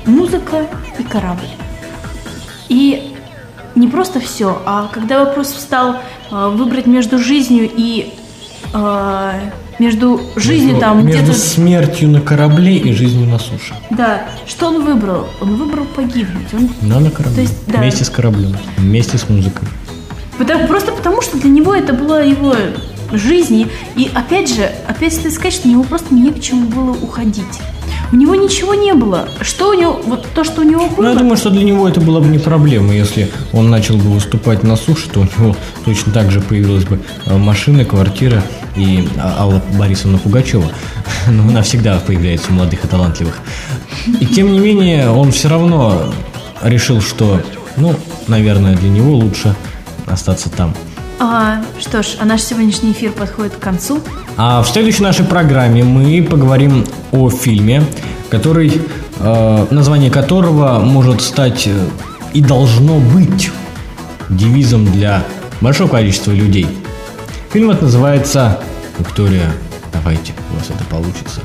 Музыка 0.07 0.67
и 0.99 1.03
корабль. 1.03 1.47
И 2.69 3.15
не 3.75 3.89
просто 3.89 4.21
все, 4.21 4.61
а 4.67 4.89
когда 4.93 5.25
вопрос 5.25 5.53
встал 5.53 5.97
э, 6.31 6.49
выбрать 6.49 6.87
между 6.87 7.19
жизнью 7.19 7.71
и 7.75 8.13
э, 8.73 9.33
между 9.79 10.21
жизнью 10.37 10.75
Между- 10.75 10.81
там 10.81 11.07
между 11.07 11.23
где-то... 11.23 11.39
смертью 11.39 12.09
на 12.11 12.21
корабле 12.21 12.77
и 12.77 12.93
жизнью 12.93 13.29
на 13.29 13.39
суше. 13.39 13.75
Да, 13.91 14.23
что 14.47 14.69
он 14.69 14.85
выбрал? 14.85 15.27
Он 15.41 15.57
выбрал 15.57 15.85
погибнуть. 15.87 16.53
Он 16.53 16.69
Но 16.83 17.01
на 17.01 17.11
корабле. 17.11 17.35
То 17.37 17.41
есть, 17.43 17.67
да. 17.67 17.79
Вместе 17.79 18.05
с 18.05 18.11
кораблем. 18.11 18.57
Вместе 18.77 19.19
с 19.19 19.29
музыкой. 19.29 19.69
Потому- 20.39 20.67
просто 20.67 20.93
потому, 20.93 21.23
что 21.23 21.39
для 21.39 21.51
него 21.51 21.75
это 21.75 21.93
была 21.93 22.21
его 22.21 22.55
жизнь. 23.13 23.67
И, 23.97 24.11
опять 24.15 24.55
же, 24.55 24.71
опять 24.89 25.13
стоит 25.15 25.35
сказать, 25.35 25.53
что 25.55 25.69
у 25.69 25.71
него 25.71 25.83
просто 25.85 26.15
не 26.15 26.31
к 26.31 26.41
чему 26.41 26.67
было 26.69 26.91
уходить. 26.93 27.45
У 28.11 28.17
него 28.17 28.35
ничего 28.35 28.75
не 28.75 28.93
было. 28.93 29.27
Что 29.41 29.71
у 29.71 29.75
него, 29.75 29.99
вот 30.07 30.27
то, 30.35 30.45
что 30.45 30.61
у 30.61 30.65
него 30.65 30.81
Ну, 30.99 31.03
я 31.05 31.11
было, 31.11 31.15
думаю, 31.17 31.37
что 31.39 31.49
для 31.51 31.65
него 31.65 31.89
это 31.89 32.01
была 32.01 32.21
бы 32.21 32.29
не 32.29 32.39
проблема. 32.39 32.93
Если 32.95 33.31
он 33.53 33.71
начал 33.71 33.97
бы 33.97 34.11
выступать 34.11 34.63
на 34.63 34.77
суше, 34.77 35.09
то 35.09 35.21
у 35.21 35.25
него 35.25 35.57
точно 35.87 36.13
так 36.13 36.31
же 36.31 36.41
появилась 36.43 36.85
бы 36.85 37.01
э, 37.27 37.37
машина, 37.39 37.85
квартира 37.87 38.43
и 38.77 39.09
А- 39.19 39.43
Алла 39.43 39.63
Борисовна 39.79 40.19
Пугачева. 40.19 40.65
Ну, 41.29 41.49
она 41.49 41.63
всегда 41.63 41.99
появляется 42.01 42.51
у 42.51 42.55
молодых 42.55 42.85
и 42.85 42.89
талантливых. 42.89 43.39
И 44.21 44.27
тем 44.27 44.53
не 44.53 44.59
менее, 44.59 45.09
он 45.11 45.31
все 45.31 45.49
равно 45.49 46.13
решил, 46.63 47.01
что, 47.01 47.41
ну, 47.77 47.95
наверное, 48.27 48.77
для 48.77 48.89
него 48.89 49.15
лучше 49.15 49.55
остаться 50.07 50.51
там. 50.51 50.75
А, 51.21 51.63
что 51.81 52.03
ж, 52.03 52.17
а 52.19 52.25
наш 52.25 52.43
сегодняшний 52.43 52.91
эфир 52.93 53.13
подходит 53.13 53.55
к 53.55 53.61
концу. 53.61 54.01
А 54.37 54.63
в 54.63 54.69
следующей 54.69 55.05
нашей 55.05 55.25
программе 55.25 55.85
мы 55.85 56.23
поговорим 56.23 56.85
о 57.13 57.31
фильме, 57.31 57.85
который, 58.29 58.73
э, 59.21 59.67
название 59.71 60.11
которого 60.11 60.81
может 60.81 61.21
стать 61.23 61.69
э, 61.69 61.89
и 62.33 62.41
должно 62.43 62.99
быть 62.99 63.51
девизом 64.29 64.91
для 64.91 65.23
большого 65.61 65.89
количества 65.89 66.33
людей. 66.33 66.67
Фильм 67.53 67.71
этот 67.71 67.83
называется 67.83 68.59
«Виктория, 68.99 69.51
давайте, 69.93 70.33
у 70.53 70.57
вас 70.57 70.71
это 70.71 70.85
получится». 70.85 71.41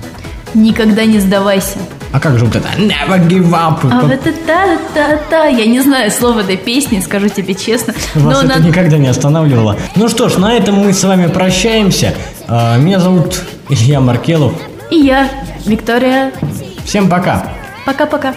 Никогда 0.54 1.04
не 1.06 1.20
сдавайся. 1.20 1.78
А 2.14 2.20
как 2.22 2.40
же 2.40 2.46
вот 2.46 2.56
это 2.56 2.68
«Never 2.78 3.28
give 3.28 3.50
up»? 3.52 3.80
А 3.92 4.00
вот 4.02 4.12
это 4.12 4.32
та-та-та. 4.46 5.48
Я 5.48 5.66
не 5.66 5.82
знаю 5.82 6.10
слова 6.10 6.40
этой 6.40 6.56
песни, 6.58 7.00
скажу 7.02 7.28
тебе 7.28 7.54
честно. 7.54 7.94
Вас 8.16 8.42
Но 8.44 8.50
это 8.50 8.60
на- 8.60 8.66
никогда 8.68 8.98
не 8.98 9.08
останавливало. 9.10 9.78
Ну 9.96 10.08
что 10.08 10.30
ж, 10.30 10.38
на 10.38 10.54
этом 10.54 10.76
мы 10.76 10.94
с 10.94 11.04
вами 11.04 11.28
прощаемся. 11.28 12.14
А, 12.48 12.78
Меня 12.78 13.00
зовут 13.00 13.42
Илья 13.70 14.00
Маркелов. 14.00 14.54
И 14.90 14.96
я, 14.96 15.30
Виктория. 15.66 16.32
Всем 16.86 17.10
пока! 17.10 17.50
Пока-пока. 17.86 18.34